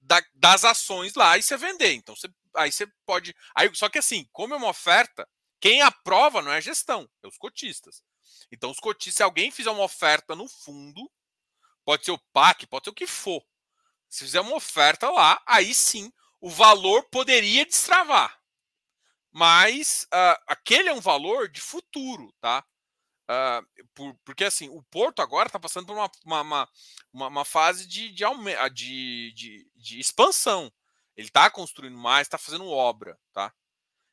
da, 0.00 0.22
das 0.34 0.64
ações 0.64 1.14
lá 1.14 1.38
e 1.38 1.42
você 1.42 1.56
vender. 1.56 1.94
Então 1.94 2.14
você, 2.14 2.28
aí 2.54 2.70
você 2.70 2.86
pode. 3.06 3.34
Aí, 3.54 3.74
só 3.74 3.88
que 3.88 3.98
assim, 3.98 4.28
como 4.30 4.52
é 4.52 4.56
uma 4.56 4.68
oferta, 4.68 5.26
quem 5.58 5.80
aprova 5.80 6.42
não 6.42 6.52
é 6.52 6.58
a 6.58 6.60
gestão, 6.60 7.08
é 7.22 7.26
os 7.26 7.38
cotistas. 7.38 8.02
Então, 8.52 8.70
os 8.70 8.78
cotistas, 8.78 9.16
se 9.16 9.22
alguém 9.22 9.50
fizer 9.50 9.70
uma 9.70 9.84
oferta 9.84 10.36
no 10.36 10.46
fundo, 10.48 11.10
pode 11.84 12.04
ser 12.04 12.12
o 12.12 12.18
PAC, 12.32 12.66
pode 12.66 12.84
ser 12.84 12.90
o 12.90 12.94
que 12.94 13.06
for. 13.06 13.42
Se 14.08 14.24
fizer 14.24 14.40
uma 14.40 14.54
oferta 14.54 15.10
lá, 15.10 15.42
aí 15.46 15.74
sim 15.74 16.12
o 16.40 16.50
valor 16.50 17.04
poderia 17.10 17.64
destravar. 17.64 18.38
Mas 19.30 20.04
uh, 20.04 20.42
aquele 20.46 20.88
é 20.88 20.92
um 20.92 21.00
valor 21.00 21.48
de 21.48 21.60
futuro, 21.60 22.32
tá? 22.40 22.64
Uh, 23.30 23.84
por, 23.94 24.14
porque 24.24 24.44
assim, 24.44 24.68
o 24.70 24.82
Porto 24.84 25.20
agora 25.20 25.48
está 25.48 25.60
passando 25.60 25.86
por 25.86 25.94
uma, 25.94 26.10
uma, 26.24 26.68
uma, 27.12 27.26
uma 27.28 27.44
fase 27.44 27.86
de, 27.86 28.10
de, 28.10 28.24
de, 28.72 29.32
de, 29.34 29.70
de 29.76 30.00
expansão. 30.00 30.72
Ele 31.16 31.28
está 31.28 31.50
construindo 31.50 31.98
mais, 31.98 32.26
está 32.26 32.38
fazendo 32.38 32.68
obra, 32.68 33.18
tá? 33.32 33.52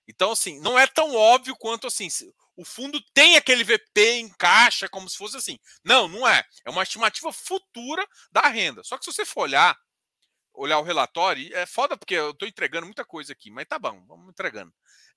Então, 0.08 0.32
assim, 0.32 0.60
não 0.60 0.78
é 0.78 0.86
tão 0.86 1.16
óbvio 1.16 1.56
quanto 1.56 1.88
assim. 1.88 2.08
O 2.56 2.64
fundo 2.64 3.02
tem 3.14 3.36
aquele 3.36 3.64
VP 3.64 4.12
em 4.20 4.30
caixa, 4.30 4.88
como 4.88 5.10
se 5.10 5.18
fosse 5.18 5.38
assim. 5.38 5.58
Não, 5.84 6.08
não 6.08 6.28
é. 6.28 6.44
É 6.66 6.70
uma 6.70 6.84
estimativa 6.84 7.32
futura 7.34 8.06
da 8.32 8.48
renda. 8.48 8.84
Só 8.84 8.98
que 8.98 9.06
se 9.06 9.12
você 9.12 9.26
for 9.26 9.42
olhar, 9.42 9.78
olhar 10.58 10.80
o 10.80 10.84
relatório, 10.84 11.56
é 11.56 11.66
foda 11.66 11.98
porque 11.98 12.16
eu 12.16 12.32
estou 12.32 12.48
entregando 12.48 12.86
muita 12.86 13.06
coisa 13.06 13.34
aqui, 13.34 13.50
mas 13.52 13.68
tá 13.68 13.78
bom, 13.78 14.06
vamos 14.06 14.30
entregando. 14.30 14.74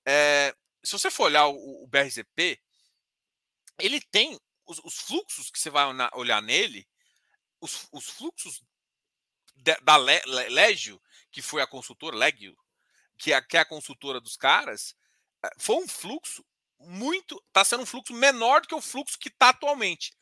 É, 0.06 0.54
se 0.84 0.92
você 0.92 1.10
for 1.10 1.24
olhar 1.24 1.46
o, 1.46 1.84
o 1.84 1.86
BRZP, 1.86 2.60
ele 3.78 4.00
tem 4.00 4.38
os, 4.66 4.78
os, 4.84 4.98
fluxos 4.98 5.50
que 5.50 5.58
você 5.58 5.70
vai 5.70 5.84
olhar 6.14 6.42
nele, 6.42 6.86
os, 7.60 7.88
os 7.92 8.06
fluxos 8.06 8.62
de, 9.54 9.76
da 9.82 9.96
Le, 9.96 10.20
Le, 10.26 10.48
Legio, 10.48 11.00
que 11.30 11.42
foi 11.42 11.62
a 11.62 11.66
consultora, 11.66 12.16
Legio, 12.16 12.56
que 13.16 13.32
é, 13.32 13.40
que 13.40 13.56
é 13.56 13.60
a 13.60 13.64
consultora 13.64 14.20
dos 14.20 14.36
caras, 14.36 14.94
eh, 15.44 15.50
foi 15.58 15.76
um 15.76 15.88
fluxo 15.88 16.44
muito. 16.78 17.42
Está 17.48 17.64
sendo 17.64 17.82
um 17.82 17.86
fluxo 17.86 18.12
menor 18.12 18.60
do 18.60 18.68
que 18.68 18.74
o 18.74 18.80
fluxo 18.80 19.18
que 19.18 19.28
está 19.28 19.50
atualmente. 19.50 20.12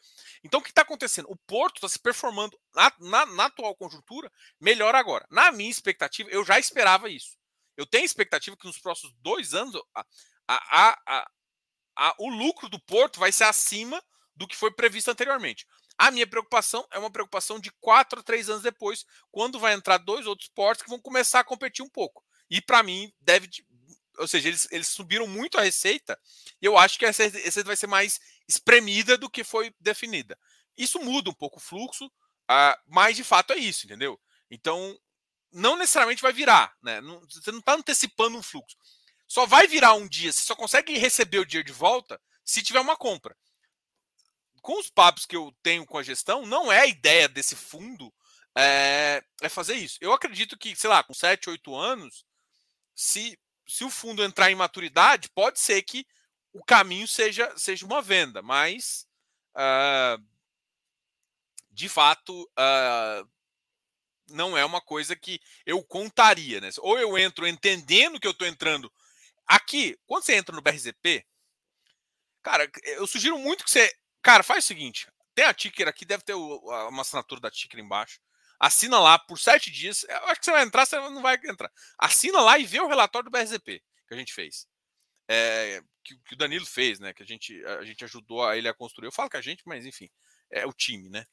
Então, 0.43 0.61
o 0.61 0.63
que 0.63 0.71
está 0.71 0.83
acontecendo? 0.83 1.31
O 1.31 1.37
Porto 1.37 1.77
está 1.77 1.89
se 1.89 1.99
performando 1.99 2.59
na, 2.75 2.93
na, 3.01 3.27
na, 3.27 3.45
atual 3.47 3.75
conjuntura 3.75 4.31
melhor 4.61 4.95
agora. 4.95 5.27
Na 5.31 5.51
minha 5.51 5.71
expectativa, 5.71 6.31
eu 6.31 6.45
já 6.45 6.59
esperava 6.59 7.09
isso. 7.09 7.37
Eu 7.77 7.87
tenho 7.87 8.05
expectativa 8.05 8.57
que 8.57 8.67
nos 8.67 8.79
próximos 8.79 9.15
dois 9.21 9.55
anos 9.55 9.75
a, 9.95 10.05
a, 10.49 11.29
a, 11.97 12.15
o 12.19 12.29
lucro 12.31 12.69
do 12.69 12.81
Porto 12.81 13.19
vai 13.19 13.33
ser 13.33 13.45
acima 13.45 14.03
do 14.35 14.47
que 14.47 14.57
foi 14.57 14.71
previsto 14.71 15.11
anteriormente. 15.11 15.67
A 15.99 16.11
minha 16.11 16.27
preocupação 16.27 16.87
é 16.91 16.99
uma 16.99 17.11
preocupação 17.11 17.59
de 17.59 17.71
quatro 17.81 18.21
a 18.21 18.23
três 18.23 18.51
anos 18.51 18.63
depois, 18.63 19.05
quando 19.33 19.59
vai 19.59 19.73
entrar 19.73 19.97
dois 19.97 20.27
outros 20.27 20.49
portos 20.49 20.85
que 20.85 20.91
vão 20.91 21.01
começar 21.01 21.41
a 21.41 21.45
competir 21.45 21.85
um 21.85 21.89
pouco. 21.89 22.23
E 22.51 22.61
para 22.61 22.83
mim, 22.83 23.11
deve. 23.21 23.49
Ou 24.19 24.29
seja, 24.29 24.49
eles, 24.49 24.69
eles 24.71 24.89
subiram 24.89 25.27
muito 25.27 25.59
a 25.59 25.63
receita. 25.63 26.19
E 26.61 26.65
eu 26.65 26.77
acho 26.77 26.99
que 26.99 27.05
essa 27.05 27.25
receita 27.25 27.65
vai 27.65 27.77
ser 27.77 27.87
mais 27.87 28.21
espremida 28.49 29.17
do 29.17 29.31
que 29.31 29.45
foi 29.45 29.75
definida. 29.81 30.39
Isso 30.77 30.99
muda 31.01 31.31
um 31.31 31.35
pouco 31.35 31.59
o 31.59 31.63
fluxo, 31.63 32.07
uh, 32.07 32.81
mas 32.87 33.17
de 33.17 33.25
fato 33.25 33.53
é 33.53 33.57
isso, 33.57 33.87
entendeu? 33.87 34.21
Então, 34.51 34.99
não 35.53 35.77
necessariamente 35.77 36.23
vai 36.23 36.33
virar. 36.33 36.75
Né? 36.83 37.01
Não, 37.01 37.21
você 37.21 37.51
não 37.51 37.61
está 37.61 37.75
antecipando 37.75 38.37
um 38.37 38.43
fluxo. 38.43 38.77
Só 39.27 39.45
vai 39.47 39.67
virar 39.67 39.95
um 39.95 40.07
dia, 40.09 40.33
você 40.33 40.43
só 40.43 40.55
consegue 40.55 40.97
receber 40.99 41.39
o 41.39 41.47
dinheiro 41.47 41.67
de 41.67 41.73
volta 41.73 42.21
se 42.45 42.63
tiver 42.63 42.81
uma 42.81 42.97
compra. 42.97 43.37
Com 44.63 44.79
os 44.79 44.89
papos 44.89 45.27
que 45.27 45.37
eu 45.37 45.55
tenho 45.63 45.85
com 45.85 45.99
a 45.99 46.03
gestão, 46.03 46.47
não 46.47 46.71
é 46.71 46.81
a 46.81 46.87
ideia 46.87 47.29
desse 47.29 47.57
fundo 47.57 48.13
é, 48.57 49.23
é 49.43 49.49
fazer 49.49 49.75
isso. 49.75 49.99
Eu 50.01 50.13
acredito 50.13 50.57
que, 50.57 50.75
sei 50.75 50.89
lá, 50.89 51.03
com 51.03 51.13
7, 51.13 51.51
8 51.51 51.75
anos, 51.75 52.25
se, 52.95 53.39
se 53.67 53.85
o 53.85 53.91
fundo 53.91 54.23
entrar 54.23 54.51
em 54.51 54.55
maturidade, 54.55 55.29
pode 55.31 55.61
ser 55.61 55.83
que 55.83 56.07
o 56.53 56.65
caminho 56.65 57.07
seja, 57.07 57.53
seja 57.57 57.85
uma 57.85 58.01
venda, 58.01 58.41
mas 58.41 59.07
uh, 59.55 60.23
de 61.71 61.89
fato 61.89 62.43
uh, 62.59 63.29
não 64.29 64.57
é 64.57 64.65
uma 64.65 64.81
coisa 64.81 65.15
que 65.15 65.41
eu 65.65 65.83
contaria. 65.83 66.61
Né? 66.61 66.71
Ou 66.79 66.99
eu 66.99 67.19
entro 67.19 67.47
entendendo 67.47 68.19
que 68.21 68.27
eu 68.27 68.33
estou 68.33 68.47
entrando. 68.47 68.93
Aqui, 69.47 69.99
quando 70.07 70.25
você 70.25 70.35
entra 70.35 70.55
no 70.55 70.63
BRZP, 70.63 71.25
cara, 72.43 72.71
eu 72.85 73.07
sugiro 73.07 73.39
muito 73.39 73.65
que 73.65 73.71
você. 73.71 73.93
Cara, 74.23 74.43
faz 74.43 74.65
o 74.65 74.67
seguinte: 74.67 75.07
tem 75.35 75.45
a 75.45 75.55
ticker 75.55 75.87
aqui, 75.87 76.05
deve 76.05 76.25
ter 76.25 76.35
uma 76.35 77.03
assinatura 77.03 77.41
da 77.41 77.51
ticker 77.51 77.79
embaixo. 77.79 78.21
Assina 78.59 78.99
lá 78.99 79.19
por 79.19 79.39
sete 79.39 79.71
dias. 79.71 80.05
Eu 80.05 80.27
acho 80.27 80.41
que 80.41 80.45
você 80.47 80.53
vai 80.53 80.63
entrar, 80.63 80.87
você 80.87 80.97
não 80.97 81.23
vai 81.23 81.39
entrar. 81.45 81.71
Assina 81.99 82.41
lá 82.41 82.59
e 82.59 82.65
vê 82.65 82.81
o 82.81 82.89
relatório 82.89 83.29
do 83.29 83.31
BRZP 83.31 83.83
que 84.07 84.15
a 84.15 84.17
gente 84.17 84.33
fez. 84.33 84.67
É, 85.29 85.83
que, 86.05 86.17
que, 86.19 86.35
o 86.35 86.39
Danilo 86.39 86.65
fez, 86.65 87.01
né? 87.01 87.13
Que 87.13 87.23
a 87.23 87.27
gente, 87.27 87.65
a 87.65 87.85
gente 87.85 88.05
ajudou 88.05 88.45
a 88.45 88.57
ele 88.57 88.69
a 88.69 88.75
construir. 88.75 89.09
Eu 89.09 89.13
falo 89.13 89.29
que 89.29 89.37
a 89.37 89.43
gente, 89.43 89.63
mas 89.67 89.85
enfim, 89.85 90.09
é 90.51 90.65
o 90.67 90.73
time, 90.73 91.09
né? 91.09 91.27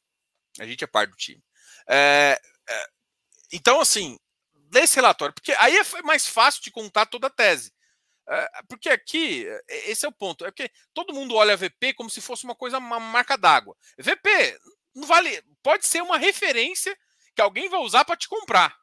A 0.59 0.65
gente 0.65 0.83
é 0.83 0.87
parte 0.87 1.11
do 1.11 1.17
time. 1.17 1.43
É, 1.87 2.39
é, 2.67 2.87
então, 3.51 3.79
assim, 3.79 4.17
lê 4.73 4.81
esse 4.81 4.95
relatório, 4.95 5.33
porque 5.33 5.51
aí 5.53 5.77
é 5.77 6.01
mais 6.01 6.27
fácil 6.27 6.61
de 6.63 6.71
contar 6.71 7.05
toda 7.05 7.27
a 7.27 7.31
tese. 7.31 7.71
Porque 8.69 8.89
aqui, 8.89 9.45
esse 9.67 10.05
é 10.05 10.07
o 10.07 10.13
ponto, 10.13 10.45
é 10.45 10.51
que 10.51 10.71
todo 10.93 11.13
mundo 11.13 11.35
olha 11.35 11.53
a 11.53 11.57
VP 11.57 11.93
como 11.93 12.09
se 12.09 12.21
fosse 12.21 12.45
uma 12.45 12.55
coisa, 12.55 12.77
uma 12.77 12.99
marca 12.99 13.37
d'água. 13.37 13.75
VP 13.97 14.57
não 14.95 15.05
vale, 15.05 15.43
pode 15.61 15.85
ser 15.85 16.01
uma 16.01 16.17
referência 16.17 16.97
que 17.35 17.41
alguém 17.41 17.69
vai 17.69 17.79
usar 17.79 18.05
para 18.05 18.17
te 18.17 18.27
comprar. 18.27 18.77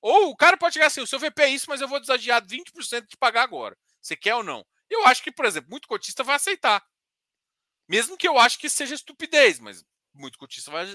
Ou 0.00 0.30
o 0.30 0.36
cara 0.36 0.56
pode 0.56 0.74
chegar 0.74 0.86
assim: 0.86 1.00
o 1.00 1.06
seu 1.06 1.18
VP 1.18 1.42
é 1.42 1.48
isso, 1.48 1.66
mas 1.68 1.80
eu 1.80 1.88
vou 1.88 2.00
desagiar 2.00 2.44
20% 2.44 3.06
de 3.08 3.16
pagar 3.16 3.42
agora. 3.42 3.76
Você 4.00 4.14
quer 4.14 4.34
ou 4.34 4.42
não? 4.42 4.64
Eu 4.90 5.06
acho 5.06 5.22
que, 5.22 5.32
por 5.32 5.46
exemplo, 5.46 5.70
muito 5.70 5.88
cotista 5.88 6.22
vai 6.22 6.36
aceitar. 6.36 6.84
Mesmo 7.88 8.16
que 8.16 8.28
eu 8.28 8.38
acho 8.38 8.58
que 8.58 8.68
seja 8.68 8.94
estupidez, 8.94 9.58
mas 9.58 9.84
muito 10.12 10.38
cotista 10.38 10.70
vai, 10.70 10.86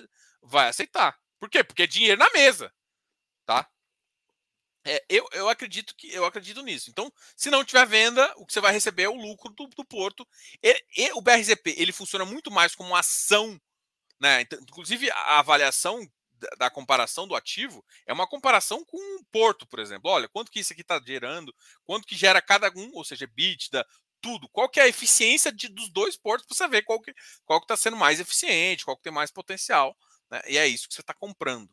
vai 0.41 0.69
aceitar. 0.69 1.19
Por 1.39 1.49
quê? 1.49 1.63
Porque 1.63 1.84
é 1.84 1.88
dinheiro 1.88 2.19
na 2.19 2.30
mesa. 2.32 2.73
Tá? 3.45 3.67
É, 4.86 5.04
eu, 5.10 5.28
eu 5.34 5.49
acredito 5.49 5.95
que 5.95 6.12
eu 6.13 6.25
acredito 6.25 6.62
nisso. 6.62 6.89
Então, 6.89 7.12
se 7.36 7.49
não 7.49 7.65
tiver 7.65 7.86
venda, 7.86 8.32
o 8.38 8.45
que 8.45 8.54
você 8.54 8.62
vai 8.62 8.71
receber 8.71 9.04
é 9.04 9.10
o 9.10 9.15
lucro 9.15 9.52
do, 9.54 9.67
do 9.67 9.86
porto. 9.86 10.28
E, 10.63 10.86
e, 10.97 11.12
o 11.13 11.21
BRZP 11.21 11.75
ele 11.78 11.91
funciona 11.91 12.25
muito 12.25 12.49
mais 12.49 12.75
como 12.75 12.95
ação, 12.95 13.60
né? 14.19 14.41
Então, 14.41 14.60
inclusive 14.62 15.12
a 15.12 15.39
avaliação 15.39 16.08
da 16.58 16.69
comparação 16.69 17.28
do 17.28 17.36
ativo 17.36 17.84
é 18.06 18.13
uma 18.13 18.28
comparação 18.28 18.84
com 18.86 18.97
um 18.97 19.23
porto, 19.32 19.67
por 19.67 19.80
exemplo. 19.80 20.10
Olha, 20.10 20.28
quanto 20.28 20.52
que 20.52 20.60
isso 20.60 20.73
aqui 20.73 20.82
está 20.82 21.02
gerando, 21.06 21.54
quanto 21.84 22.08
que 22.08 22.15
gera 22.15 22.41
cada 22.41 22.71
um, 22.75 22.91
ou 22.93 23.04
seja, 23.04 23.25
EBITDA, 23.25 23.86
tudo. 24.21 24.49
Qual 24.49 24.69
que 24.69 24.80
é 24.80 24.84
a 24.84 24.88
eficiência 24.88 25.52
de, 25.52 25.67
dos 25.67 25.89
dois 25.89 26.17
portos 26.17 26.47
para 26.47 26.56
você 26.56 26.67
ver 26.67 26.84
qual 26.84 27.02
que 27.02 27.13
qual 27.45 27.60
está 27.60 27.78
sendo 27.78 27.97
mais 27.97 28.19
eficiente, 28.19 28.86
qual 28.86 28.97
que 28.97 29.04
tem 29.04 29.13
mais 29.13 29.32
potencial. 29.32 29.97
Né? 30.30 30.41
E 30.47 30.58
é 30.58 30.67
isso 30.67 30.88
que 30.88 30.93
você 30.93 31.02
está 31.02 31.13
comprando. 31.13 31.69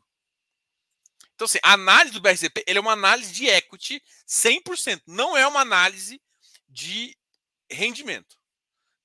Então, 1.35 1.45
assim, 1.45 1.59
a 1.63 1.73
análise 1.73 2.13
do 2.13 2.21
BRZP 2.21 2.63
ele 2.65 2.79
é 2.79 2.81
uma 2.81 2.93
análise 2.93 3.31
de 3.31 3.47
equity 3.47 4.01
100%, 4.27 5.03
não 5.05 5.37
é 5.37 5.45
uma 5.45 5.61
análise 5.61 6.19
de 6.67 7.15
rendimento. 7.69 8.37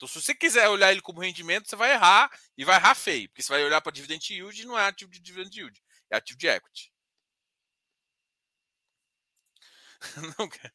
Então, 0.03 0.09
se 0.09 0.21
você 0.21 0.35
quiser 0.35 0.69
olhar 0.69 0.91
ele 0.91 1.01
como 1.01 1.21
rendimento, 1.21 1.69
você 1.71 1.77
vai 1.77 1.93
errar 1.93 2.29
e 2.59 2.65
vai 2.65 2.75
errar 2.75 2.93
feio, 2.93 3.29
porque 3.29 3.41
você 3.41 3.53
vai 3.53 3.65
olhar 3.65 3.81
para 3.81 3.93
dividend 3.93 4.35
yield 4.35 4.61
e 4.61 4.67
não 4.67 4.77
é 4.77 4.85
ativo 4.89 5.13
de 5.13 5.21
dividend 5.21 5.57
yield, 5.57 5.81
é 6.11 6.17
ativo 6.17 6.37
de 6.41 6.49
equity. 6.49 6.93
não 10.39 10.49
quer. 10.49 10.73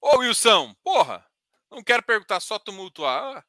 Ô 0.00 0.18
Wilson, 0.18 0.74
porra, 0.84 1.26
não 1.70 1.82
quero 1.82 2.02
perguntar 2.02 2.40
só 2.40 2.58
tumultuar. 2.58 3.46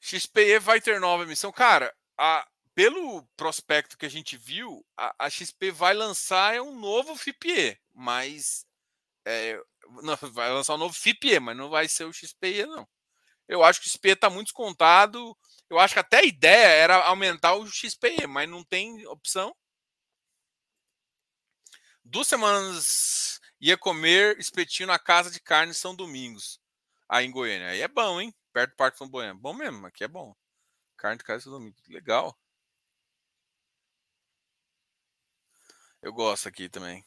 XPE 0.00 0.58
vai 0.60 0.80
ter 0.80 0.98
nova 1.00 1.22
emissão. 1.24 1.52
Cara, 1.52 1.94
a, 2.18 2.46
pelo 2.74 3.26
prospecto 3.36 3.96
que 3.96 4.06
a 4.06 4.10
gente 4.10 4.36
viu, 4.36 4.84
a, 4.96 5.26
a 5.26 5.30
XP 5.30 5.70
vai 5.70 5.94
lançar 5.94 6.54
é 6.54 6.60
um 6.60 6.78
novo 6.78 7.16
FIPE, 7.16 7.78
mas 7.94 8.66
é, 9.26 9.60
não, 10.02 10.16
vai 10.32 10.50
lançar 10.50 10.74
um 10.74 10.78
novo 10.78 10.94
FIPE, 10.94 11.40
mas 11.40 11.56
não 11.56 11.68
vai 11.70 11.88
ser 11.88 12.04
o 12.04 12.12
XPE, 12.12 12.66
não. 12.66 12.86
Eu 13.48 13.62
acho 13.62 13.80
que 13.80 13.86
o 13.86 13.90
XPE 13.90 14.10
está 14.10 14.28
muito 14.28 14.48
descontado. 14.48 15.36
Eu 15.70 15.78
acho 15.78 15.94
que 15.94 16.00
até 16.00 16.18
a 16.18 16.24
ideia 16.24 16.66
era 16.66 16.96
aumentar 17.04 17.54
o 17.54 17.66
XPE, 17.66 18.26
mas 18.26 18.48
não 18.48 18.64
tem 18.64 19.06
opção. 19.06 19.54
Duas 22.04 22.26
semanas 22.26 23.40
ia 23.60 23.76
comer 23.76 24.38
espetinho 24.38 24.88
na 24.88 24.98
casa 24.98 25.30
de 25.30 25.40
carne 25.40 25.74
São 25.74 25.94
Domingos, 25.94 26.60
aí 27.08 27.26
em 27.26 27.30
Goiânia. 27.30 27.68
Aí 27.68 27.80
é 27.80 27.88
bom, 27.88 28.20
hein? 28.20 28.34
perto 28.56 28.70
do 28.70 28.76
Parque 28.76 28.96
Flamboyant. 28.96 29.36
Bom 29.36 29.52
mesmo, 29.52 29.86
aqui 29.86 30.02
é 30.02 30.08
bom. 30.08 30.34
Carne 31.06 31.18
de 31.18 31.24
casa 31.24 31.48
domingo. 31.48 31.76
Legal. 31.88 32.36
Eu 36.02 36.12
gosto 36.12 36.48
aqui 36.48 36.68
também. 36.68 37.04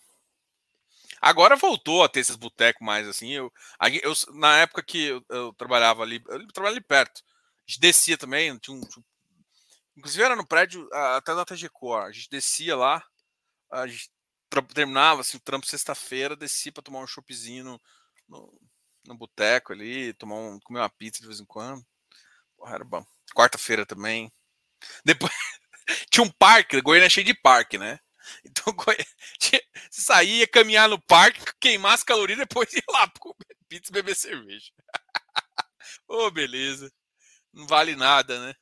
Agora 1.20 1.58
voltou 1.58 2.02
a 2.02 2.08
ter 2.08 2.22
esses 2.22 2.38
botecos 2.38 2.86
mais 2.86 3.06
assim. 3.10 3.32
Eu, 3.32 3.52
eu, 4.02 4.14
na 4.36 4.60
época 4.60 4.82
que 4.82 5.08
eu, 5.08 5.26
eu 5.28 5.54
trabalhava 5.54 6.02
ali, 6.02 6.24
eu 6.30 6.48
trabalhava 6.48 6.78
ali 6.78 6.82
perto. 6.82 7.22
A 7.22 7.62
gente 7.68 7.82
descia 7.82 8.18
também, 8.18 8.58
tinha 8.60 8.78
um, 8.78 8.80
tinha, 8.80 9.04
inclusive 9.98 10.24
era 10.24 10.36
no 10.38 10.48
prédio 10.48 10.88
até 10.94 11.36
da 11.36 11.44
TGCor. 11.44 12.04
A 12.06 12.12
gente 12.14 12.30
descia 12.30 12.78
lá, 12.78 13.04
a 13.70 13.86
gente 13.86 14.10
terminava 14.74 15.22
assim, 15.22 15.36
o 15.36 15.42
trampo 15.42 15.68
sexta-feira, 15.68 16.38
descia 16.38 16.72
para 16.72 16.84
tomar 16.84 17.02
um 17.02 17.08
choppzinho 17.08 17.66
no, 17.66 17.82
no, 18.30 18.62
no 19.08 19.18
boteco 19.18 19.74
ali, 19.74 20.14
tomar 20.14 20.36
um, 20.36 20.60
comer 20.62 20.80
uma 20.80 20.90
pizza 20.90 21.20
de 21.20 21.28
vez 21.28 21.42
em 21.42 21.46
quando. 21.46 21.86
Porra, 22.60 22.76
era 22.76 22.84
bom. 22.84 23.06
Quarta-feira 23.34 23.86
também. 23.86 24.32
Depois 25.06 25.32
tinha 26.12 26.24
um 26.24 26.32
parque, 26.32 26.82
Goiânia 26.82 27.08
é 27.08 27.10
cheio 27.10 27.26
de 27.26 27.34
parque, 27.34 27.78
né? 27.78 28.00
Então 28.46 28.74
você 29.40 29.62
saía, 29.90 30.48
caminhar 30.48 30.90
no 30.90 31.02
parque, 31.02 31.42
queimar 31.60 31.94
as 31.94 32.04
calorias, 32.04 32.38
depois 32.40 32.72
ir 32.74 32.84
lá 32.90 33.10
comer 33.20 33.58
pizza 33.70 33.92
e 33.92 33.94
beber 33.94 34.16
cerveja. 34.16 34.72
Ô, 36.08 36.26
oh, 36.26 36.32
beleza. 36.32 36.92
Não 37.54 37.68
vale 37.68 37.96
nada, 37.96 38.40
né? 38.48 38.56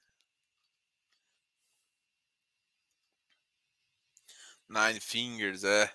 Nine 4.70 5.00
Fingers, 5.02 5.64
é. 5.66 5.92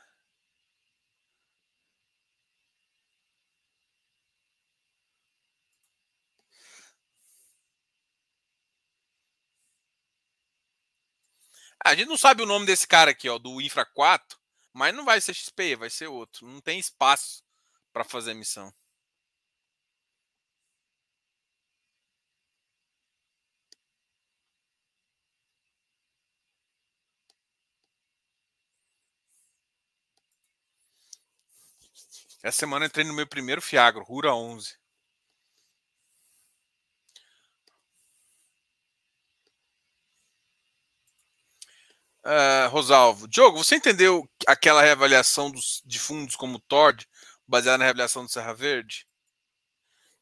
A 11.85 11.95
gente 11.95 12.09
não 12.09 12.17
sabe 12.17 12.43
o 12.43 12.47
nome 12.47 12.67
desse 12.67 12.87
cara 12.87 13.11
aqui, 13.11 13.29
ó, 13.29 13.39
do 13.39 13.61
Infra 13.61 13.85
4, 13.85 14.39
mas 14.73 14.95
não 14.95 15.05
vai 15.05 15.21
ser 15.21 15.35
XP, 15.35 15.77
vai 15.77 15.91
ser 15.91 16.07
outro. 16.07 16.47
Não 16.47 16.61
tem 16.61 16.79
espaço 16.79 17.43
para 17.93 18.05
fazer 18.05 18.35
missão. 18.35 18.73
Essa 32.41 32.59
semana 32.61 32.87
entrei 32.87 33.05
no 33.05 33.13
meu 33.13 33.27
primeiro 33.27 33.61
Fiagro, 33.61 34.05
Rura 34.05 34.33
11. 34.33 34.77
Uh, 42.25 42.69
Rosalvo, 42.71 43.27
Diogo, 43.27 43.59
você 43.59 43.77
entendeu 43.77 44.29
aquela 44.47 44.81
reavaliação 44.81 45.51
dos, 45.51 45.83
de 45.85 45.99
fundos 45.99 46.37
como 46.37 46.61
Tord, 46.61 47.07
baseada 47.47 47.79
na 47.79 47.85
reavaliação 47.85 48.25
do 48.25 48.31
Serra 48.31 48.55
Verde? 48.55 49.07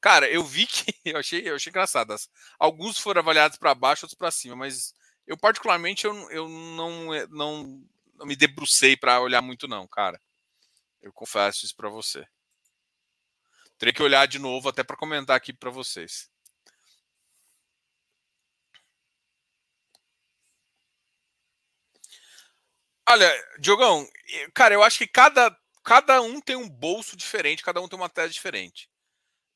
Cara, 0.01 0.29
eu 0.31 0.43
vi 0.43 0.67
que 0.67 0.95
eu 1.05 1.19
achei, 1.19 1.49
eu 1.49 1.57
achei 1.57 1.71
engraçado. 1.71 2.15
Alguns 2.59 2.99
foram 2.99 3.21
avaliados 3.21 3.59
para 3.59 3.75
baixo, 3.75 4.07
outros 4.07 4.17
para 4.17 4.31
cima, 4.31 4.57
mas 4.57 4.95
eu 5.27 5.37
particularmente 5.37 6.07
eu, 6.07 6.31
eu 6.31 6.49
não, 6.49 7.07
não, 7.29 7.85
não 8.15 8.27
me 8.27 8.35
debrucei 8.35 8.97
para 8.97 9.21
olhar 9.21 9.43
muito 9.43 9.69
não, 9.69 9.87
cara. 9.87 10.21
Eu 11.03 11.13
confesso 11.13 11.65
isso 11.65 11.77
para 11.77 11.89
você. 11.89 12.27
Teria 13.79 13.95
que 13.95 14.03
olhar 14.03 14.27
de 14.27 14.39
novo 14.39 14.69
até 14.69 14.83
para 14.83 14.97
comentar 14.97 15.37
aqui 15.37 15.53
para 15.53 15.71
vocês. 15.71 16.31
Olha, 23.11 23.29
Diogão, 23.59 24.09
cara, 24.55 24.73
eu 24.73 24.85
acho 24.85 24.97
que 24.97 25.07
cada, 25.09 25.59
cada 25.83 26.23
um 26.23 26.41
tem 26.41 26.55
um 26.55 26.69
bolso 26.69 27.17
diferente, 27.17 27.61
cada 27.61 27.81
um 27.81 27.89
tem 27.89 27.99
uma 27.99 28.09
tese 28.09 28.33
diferente. 28.33 28.89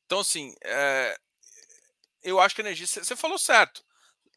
Então, 0.05 0.19
assim, 0.19 0.53
é, 0.61 1.17
eu 2.21 2.37
acho 2.41 2.53
que 2.53 2.61
a 2.61 2.65
energia. 2.65 2.85
Você 2.85 3.15
falou 3.15 3.37
certo. 3.37 3.81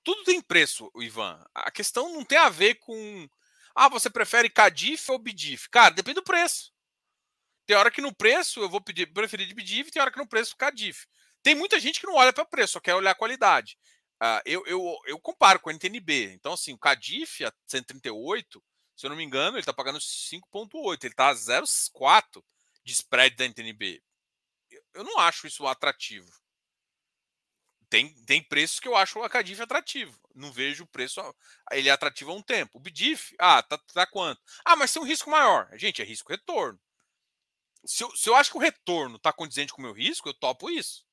Tudo 0.04 0.22
tem 0.22 0.40
preço, 0.40 0.88
Ivan. 1.00 1.44
A 1.52 1.68
questão 1.68 2.14
não 2.14 2.24
tem 2.24 2.38
a 2.38 2.48
ver 2.48 2.76
com. 2.76 3.28
Ah, 3.74 3.88
você 3.88 4.08
prefere 4.08 4.48
Cadif 4.48 5.10
ou 5.10 5.18
Bidif? 5.18 5.68
Cara, 5.68 5.94
depende 5.94 6.14
do 6.14 6.22
preço. 6.22 6.72
Tem 7.66 7.76
hora 7.76 7.90
que 7.90 8.00
no 8.00 8.14
preço 8.14 8.60
eu 8.60 8.68
vou 8.68 8.80
pedir, 8.80 9.12
preferir 9.12 9.48
de 9.48 9.54
Bidif, 9.54 9.90
tem 9.90 10.00
hora 10.00 10.12
que 10.12 10.18
no 10.18 10.28
preço 10.28 10.56
Cadif. 10.56 11.06
Tem 11.42 11.56
muita 11.56 11.80
gente 11.80 11.98
que 11.98 12.06
não 12.06 12.14
olha 12.14 12.32
para 12.32 12.44
preço, 12.44 12.74
só 12.74 12.80
quer 12.80 12.94
olhar 12.94 13.10
a 13.10 13.16
qualidade. 13.16 13.76
Uh, 14.22 14.42
eu, 14.44 14.64
eu, 14.66 14.96
eu 15.06 15.18
comparo 15.18 15.58
com 15.58 15.70
o 15.70 15.72
NTNB. 15.72 16.34
Então, 16.34 16.52
assim, 16.52 16.72
o 16.72 16.78
Cadif 16.78 17.44
a 17.44 17.52
138 17.66 18.62
se 18.98 19.06
eu 19.06 19.10
não 19.10 19.16
me 19.16 19.22
engano, 19.22 19.56
ele 19.56 19.60
está 19.60 19.72
pagando 19.72 20.00
5,8. 20.00 21.04
Ele 21.04 21.12
está 21.12 21.28
a 21.28 21.34
0,4 21.34 22.44
de 22.84 22.92
spread 22.92 23.36
da 23.36 23.44
NTNB. 23.44 24.02
Eu 24.92 25.04
não 25.04 25.20
acho 25.20 25.46
isso 25.46 25.64
atrativo. 25.68 26.28
Tem, 27.88 28.12
tem 28.24 28.42
preços 28.42 28.80
que 28.80 28.88
eu 28.88 28.96
acho 28.96 29.20
o 29.20 29.22
Acadif 29.22 29.62
atrativo. 29.62 30.20
Não 30.34 30.50
vejo 30.50 30.82
o 30.82 30.86
preço. 30.88 31.20
Ele 31.70 31.88
é 31.88 31.92
atrativo 31.92 32.32
há 32.32 32.34
um 32.34 32.42
tempo. 32.42 32.76
O 32.76 32.80
Bidif, 32.80 33.36
ah, 33.38 33.62
tá, 33.62 33.78
tá 33.78 34.04
quanto? 34.04 34.42
Ah, 34.64 34.74
mas 34.74 34.92
tem 34.92 35.00
um 35.00 35.06
risco 35.06 35.30
maior. 35.30 35.70
Gente, 35.78 36.02
é 36.02 36.04
risco-retorno. 36.04 36.80
Se 37.84 38.02
eu, 38.02 38.10
se 38.16 38.28
eu 38.28 38.34
acho 38.34 38.50
que 38.50 38.56
o 38.56 38.60
retorno 38.60 39.14
está 39.14 39.32
condizente 39.32 39.72
com 39.72 39.80
o 39.80 39.84
meu 39.84 39.92
risco, 39.92 40.28
eu 40.28 40.34
topo 40.34 40.68
isso. 40.68 41.06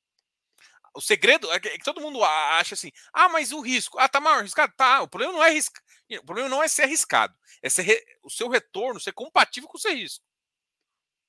O 0.96 1.02
segredo 1.02 1.52
é 1.52 1.60
que, 1.60 1.68
é 1.68 1.78
todo 1.80 2.02
mundo 2.02 2.24
acha 2.24 2.74
assim: 2.74 2.92
ah, 3.14 3.30
mas 3.30 3.52
o 3.52 3.62
risco, 3.62 4.00
ah, 4.00 4.08
tá 4.08 4.20
maior 4.22 4.40
arriscado. 4.40 4.74
Tá, 4.76 5.02
o 5.02 5.08
problema 5.08 5.34
não 5.34 5.44
é 5.44 5.52
risco. 5.52 5.76
O 6.20 6.26
problema 6.26 6.50
não 6.50 6.64
é 6.64 6.68
ser 6.68 6.84
arriscado, 6.84 7.36
é 7.62 7.70
ser 7.70 7.82
re... 7.82 8.06
o 8.24 8.30
seu 8.30 8.48
retorno 8.48 9.00
ser 9.00 9.12
compatível 9.12 9.68
com 9.68 9.78
o 9.78 9.82
seu 9.82 9.94
risco. 9.94 10.24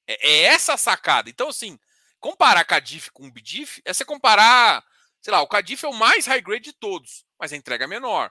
É, 0.07 0.29
é 0.29 0.42
essa 0.44 0.74
a 0.74 0.76
sacada. 0.76 1.31
Então, 1.31 1.48
assim, 1.48 1.79
comparar 2.20 2.64
Cadif 2.64 3.11
com 3.11 3.26
o 3.26 3.31
Bidif 3.31 3.81
é 3.85 3.92
você 3.92 4.05
comparar, 4.05 4.85
sei 5.22 5.33
lá, 5.33 5.40
o 5.40 5.48
Cadif 5.48 5.85
é 5.85 5.88
o 5.88 5.94
mais 5.94 6.26
high 6.26 6.40
grade 6.42 6.64
de 6.64 6.72
todos, 6.72 7.24
mas 7.38 7.52
a 7.52 7.57
entrega 7.57 7.85
é 7.85 7.88
menor. 7.88 8.31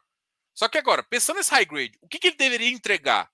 Só 0.54 0.69
que 0.69 0.78
agora, 0.78 1.04
pensando 1.04 1.38
nesse 1.38 1.52
high 1.52 1.65
grade, 1.65 1.98
o 2.02 2.08
que, 2.08 2.19
que 2.19 2.28
ele 2.28 2.38
deveria 2.38 2.69
entregar? 2.69 3.30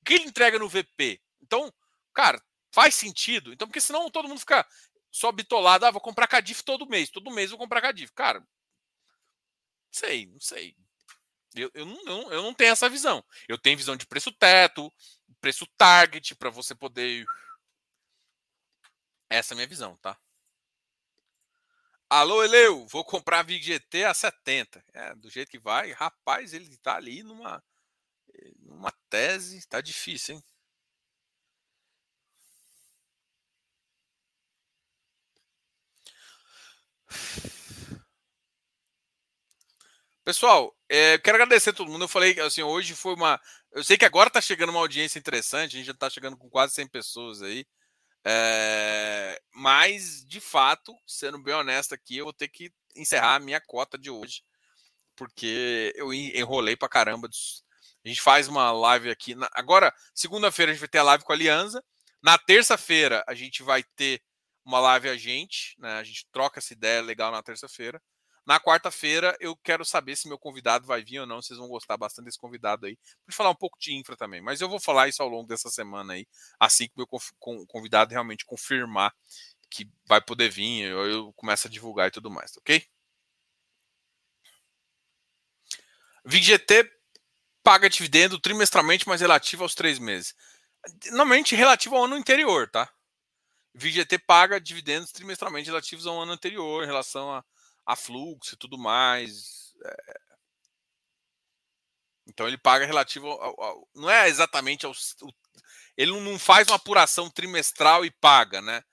O 0.00 0.04
que 0.04 0.14
ele 0.14 0.24
entrega 0.24 0.58
no 0.58 0.68
VP? 0.68 1.20
Então, 1.40 1.72
cara, 2.12 2.42
faz 2.72 2.94
sentido. 2.94 3.52
Então, 3.52 3.68
porque 3.68 3.80
senão 3.80 4.10
todo 4.10 4.28
mundo 4.28 4.40
fica 4.40 4.66
só 5.10 5.32
bitolado, 5.32 5.86
ah, 5.86 5.90
vou 5.90 6.00
comprar 6.00 6.26
Cadif 6.26 6.62
todo 6.62 6.88
mês, 6.88 7.10
todo 7.10 7.30
mês 7.30 7.50
vou 7.50 7.58
comprar 7.58 7.80
Cadif. 7.80 8.12
Cara, 8.12 8.40
não 8.40 8.46
sei, 9.90 10.26
não 10.26 10.40
sei. 10.40 10.76
Eu, 11.54 11.70
eu, 11.74 11.86
não, 11.86 12.32
eu 12.32 12.42
não 12.42 12.54
tenho 12.54 12.72
essa 12.72 12.88
visão. 12.88 13.24
Eu 13.48 13.58
tenho 13.58 13.76
visão 13.76 13.96
de 13.96 14.06
preço 14.06 14.30
teto, 14.32 14.92
preço 15.40 15.66
target, 15.76 16.34
para 16.34 16.50
você 16.50 16.74
poder. 16.74 17.24
Essa 19.30 19.52
é 19.52 19.54
a 19.54 19.56
minha 19.56 19.66
visão, 19.66 19.96
tá? 19.96 20.18
Alô, 22.10 22.42
Eleu, 22.42 22.86
vou 22.86 23.04
comprar 23.04 23.40
a 23.40 24.10
a 24.10 24.14
70. 24.14 24.82
É, 24.94 25.14
do 25.14 25.28
jeito 25.28 25.50
que 25.50 25.58
vai, 25.58 25.92
rapaz, 25.92 26.54
ele 26.54 26.74
tá 26.78 26.96
ali 26.96 27.22
numa, 27.22 27.62
numa 28.60 28.90
tese, 29.10 29.66
tá 29.68 29.80
difícil, 29.80 30.36
hein? 30.36 30.44
Pessoal, 40.28 40.76
é, 40.90 41.16
quero 41.16 41.36
agradecer 41.36 41.70
a 41.70 41.72
todo 41.72 41.90
mundo. 41.90 42.04
Eu 42.04 42.08
falei 42.08 42.38
assim, 42.40 42.62
hoje 42.62 42.94
foi 42.94 43.14
uma. 43.14 43.40
Eu 43.72 43.82
sei 43.82 43.96
que 43.96 44.04
agora 44.04 44.28
está 44.28 44.42
chegando 44.42 44.68
uma 44.68 44.80
audiência 44.80 45.18
interessante, 45.18 45.74
a 45.74 45.78
gente 45.78 45.86
já 45.86 45.92
está 45.92 46.10
chegando 46.10 46.36
com 46.36 46.50
quase 46.50 46.74
100 46.74 46.88
pessoas 46.88 47.40
aí. 47.40 47.64
É, 48.26 49.40
mas, 49.54 50.22
de 50.26 50.38
fato, 50.38 50.94
sendo 51.06 51.42
bem 51.42 51.54
honesto 51.54 51.94
aqui, 51.94 52.18
eu 52.18 52.26
vou 52.26 52.34
ter 52.34 52.48
que 52.48 52.70
encerrar 52.94 53.36
a 53.36 53.40
minha 53.40 53.58
cota 53.58 53.96
de 53.96 54.10
hoje, 54.10 54.42
porque 55.16 55.94
eu 55.96 56.12
enrolei 56.12 56.76
pra 56.76 56.90
caramba. 56.90 57.26
A 58.04 58.08
gente 58.08 58.20
faz 58.20 58.48
uma 58.48 58.70
live 58.70 59.08
aqui. 59.08 59.34
Agora, 59.52 59.94
segunda-feira, 60.14 60.72
a 60.72 60.74
gente 60.74 60.80
vai 60.82 60.90
ter 60.90 60.98
a 60.98 61.04
live 61.04 61.24
com 61.24 61.32
a 61.32 61.36
Aliança. 61.36 61.82
Na 62.22 62.36
terça-feira, 62.36 63.24
a 63.26 63.32
gente 63.34 63.62
vai 63.62 63.82
ter 63.96 64.20
uma 64.62 64.78
live 64.78 65.08
a 65.08 65.16
gente, 65.16 65.74
né? 65.78 65.94
A 65.94 66.04
gente 66.04 66.26
troca 66.30 66.58
essa 66.58 66.74
ideia 66.74 67.00
legal 67.00 67.32
na 67.32 67.42
terça-feira. 67.42 67.98
Na 68.48 68.58
quarta-feira, 68.58 69.36
eu 69.40 69.54
quero 69.54 69.84
saber 69.84 70.16
se 70.16 70.26
meu 70.26 70.38
convidado 70.38 70.86
vai 70.86 71.04
vir 71.04 71.18
ou 71.18 71.26
não. 71.26 71.42
Vocês 71.42 71.58
vão 71.58 71.68
gostar 71.68 71.98
bastante 71.98 72.24
desse 72.24 72.38
convidado 72.38 72.86
aí. 72.86 72.96
Vou 73.26 73.34
falar 73.34 73.50
um 73.50 73.54
pouco 73.54 73.78
de 73.78 73.94
infra 73.94 74.16
também, 74.16 74.40
mas 74.40 74.62
eu 74.62 74.70
vou 74.70 74.80
falar 74.80 75.06
isso 75.06 75.22
ao 75.22 75.28
longo 75.28 75.46
dessa 75.46 75.68
semana 75.68 76.14
aí, 76.14 76.26
assim 76.58 76.86
que 76.88 76.94
meu 76.96 77.06
convidado 77.66 78.10
realmente 78.10 78.46
confirmar 78.46 79.14
que 79.70 79.86
vai 80.06 80.22
poder 80.22 80.48
vir, 80.48 80.84
eu, 80.84 81.06
eu 81.06 81.32
começo 81.34 81.66
a 81.66 81.70
divulgar 81.70 82.08
e 82.08 82.10
tudo 82.10 82.30
mais, 82.30 82.56
ok? 82.56 82.82
VGT 86.24 86.90
paga 87.62 87.90
dividendo 87.90 88.40
trimestralmente, 88.40 89.06
mas 89.06 89.20
relativo 89.20 89.62
aos 89.62 89.74
três 89.74 89.98
meses. 89.98 90.34
Normalmente 91.10 91.54
relativo 91.54 91.96
ao 91.96 92.04
ano 92.04 92.14
anterior, 92.14 92.66
tá? 92.70 92.90
VGT 93.74 94.20
paga 94.20 94.58
dividendos 94.58 95.12
trimestralmente 95.12 95.68
relativos 95.68 96.06
ao 96.06 96.18
ano 96.18 96.32
anterior 96.32 96.82
em 96.82 96.86
relação 96.86 97.30
a 97.30 97.44
a 97.88 97.96
fluxo 97.96 98.54
e 98.54 98.58
tudo 98.58 98.76
mais. 98.76 99.74
É... 99.82 100.20
Então 102.26 102.46
ele 102.46 102.58
paga 102.58 102.84
relativo 102.84 103.26
ao, 103.26 103.60
ao, 103.60 103.88
não 103.94 104.10
é 104.10 104.28
exatamente 104.28 104.84
ao, 104.84 104.92
ele 105.96 106.12
não 106.20 106.38
faz 106.38 106.68
uma 106.68 106.76
apuração 106.76 107.30
trimestral 107.30 108.04
e 108.04 108.10
paga, 108.10 108.60
né? 108.60 108.84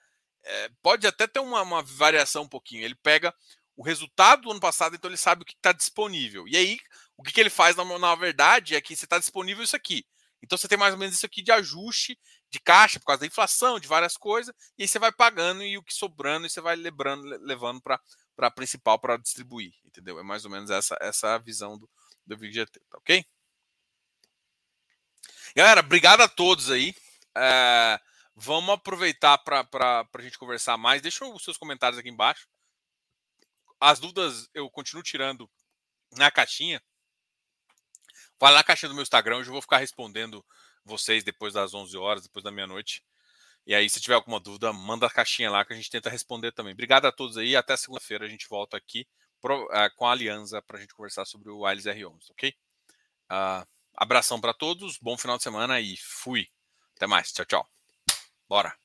É, 0.43 0.69
pode 0.81 1.05
até 1.05 1.27
ter 1.27 1.39
uma, 1.39 1.61
uma, 1.61 1.83
variação 1.83 2.43
um 2.43 2.47
pouquinho. 2.47 2.85
Ele 2.85 2.95
pega 2.95 3.35
o 3.75 3.83
resultado 3.83 4.43
do 4.43 4.51
ano 4.51 4.59
passado, 4.59 4.95
então 4.95 5.09
ele 5.09 5.17
sabe 5.17 5.41
o 5.41 5.45
que 5.45 5.53
está 5.53 5.73
disponível. 5.73 6.47
E 6.47 6.55
aí, 6.55 6.79
o 7.17 7.23
que, 7.23 7.33
que 7.33 7.39
ele 7.41 7.49
faz 7.49 7.75
na, 7.75 7.83
na 7.99 8.15
verdade 8.15 8.75
é 8.75 8.81
que 8.81 8.95
você 8.95 9.05
está 9.05 9.19
disponível 9.19 9.63
isso 9.63 9.75
aqui. 9.75 10.05
Então 10.41 10.57
você 10.57 10.67
tem 10.67 10.77
mais 10.77 10.93
ou 10.93 10.99
menos 10.99 11.15
isso 11.15 11.25
aqui 11.25 11.41
de 11.41 11.51
ajuste 11.51 12.17
de 12.49 12.59
caixa 12.59 12.99
por 12.99 13.07
causa 13.07 13.21
da 13.21 13.27
inflação, 13.27 13.79
de 13.79 13.87
várias 13.87 14.15
coisas, 14.15 14.53
e 14.77 14.83
aí 14.83 14.87
você 14.87 14.99
vai 14.99 15.11
pagando 15.11 15.63
e 15.63 15.77
o 15.77 15.83
que 15.83 15.93
sobrando 15.93 16.47
e 16.47 16.49
você 16.49 16.61
vai 16.61 16.75
lembrando, 16.75 17.23
levando 17.41 17.81
para 17.81 17.99
a 18.37 18.51
principal 18.51 18.99
para 18.99 19.17
distribuir, 19.17 19.73
entendeu? 19.85 20.19
É 20.19 20.23
mais 20.23 20.45
ou 20.45 20.51
menos 20.51 20.69
essa, 20.69 20.97
essa 21.01 21.37
visão 21.37 21.77
do, 21.77 21.89
do 22.25 22.37
VGT, 22.37 22.79
tá 22.89 22.97
ok? 22.97 23.25
Galera, 25.55 25.79
obrigado 25.79 26.21
a 26.21 26.27
todos 26.27 26.69
aí. 26.69 26.93
É, 27.37 27.99
vamos 28.35 28.73
aproveitar 28.73 29.37
para 29.37 30.07
a 30.13 30.21
gente 30.21 30.37
conversar 30.37 30.77
mais. 30.77 31.01
Deixa 31.01 31.25
os 31.25 31.43
seus 31.43 31.57
comentários 31.57 31.97
aqui 31.97 32.09
embaixo. 32.09 32.47
As 33.79 33.99
dúvidas 33.99 34.49
eu 34.53 34.69
continuo 34.69 35.03
tirando 35.03 35.49
na 36.11 36.29
caixinha. 36.29 36.81
Vai 38.39 38.51
lá 38.51 38.59
na 38.59 38.63
caixinha 38.63 38.89
do 38.89 38.95
meu 38.95 39.03
Instagram, 39.03 39.39
eu 39.39 39.45
vou 39.45 39.61
ficar 39.61 39.77
respondendo 39.77 40.45
vocês 40.83 41.23
depois 41.23 41.53
das 41.53 41.73
11 41.73 41.97
horas, 41.97 42.23
depois 42.23 42.43
da 42.43 42.51
meia-noite. 42.51 43.03
E 43.65 43.73
aí, 43.73 43.89
se 43.89 43.99
tiver 43.99 44.13
alguma 44.13 44.39
dúvida, 44.39 44.71
manda 44.71 45.07
a 45.07 45.09
caixinha 45.09 45.49
lá 45.49 45.65
que 45.65 45.73
a 45.73 45.75
gente 45.75 45.89
tenta 45.89 46.09
responder 46.09 46.51
também. 46.51 46.73
Obrigado 46.73 47.05
a 47.05 47.11
todos 47.11 47.37
aí. 47.37 47.55
Até 47.55 47.75
segunda-feira 47.75 48.25
a 48.25 48.29
gente 48.29 48.47
volta 48.47 48.77
aqui 48.77 49.07
pro, 49.41 49.65
uh, 49.65 49.95
com 49.95 50.05
a 50.05 50.11
Aliança 50.11 50.61
para 50.61 50.77
a 50.77 50.81
gente 50.81 50.93
conversar 50.93 51.25
sobre 51.25 51.49
o 51.49 51.65
Wiles 51.65 51.85
R11, 51.85 52.31
ok? 52.31 52.53
Uh, 53.31 53.67
abração 53.95 54.39
para 54.39 54.53
todos, 54.53 54.97
bom 54.99 55.17
final 55.17 55.37
de 55.37 55.43
semana 55.43 55.79
e 55.79 55.97
fui. 55.97 56.47
Até 56.95 57.07
mais. 57.07 57.31
Tchau, 57.31 57.45
tchau. 57.45 57.67
Bora. 58.47 58.75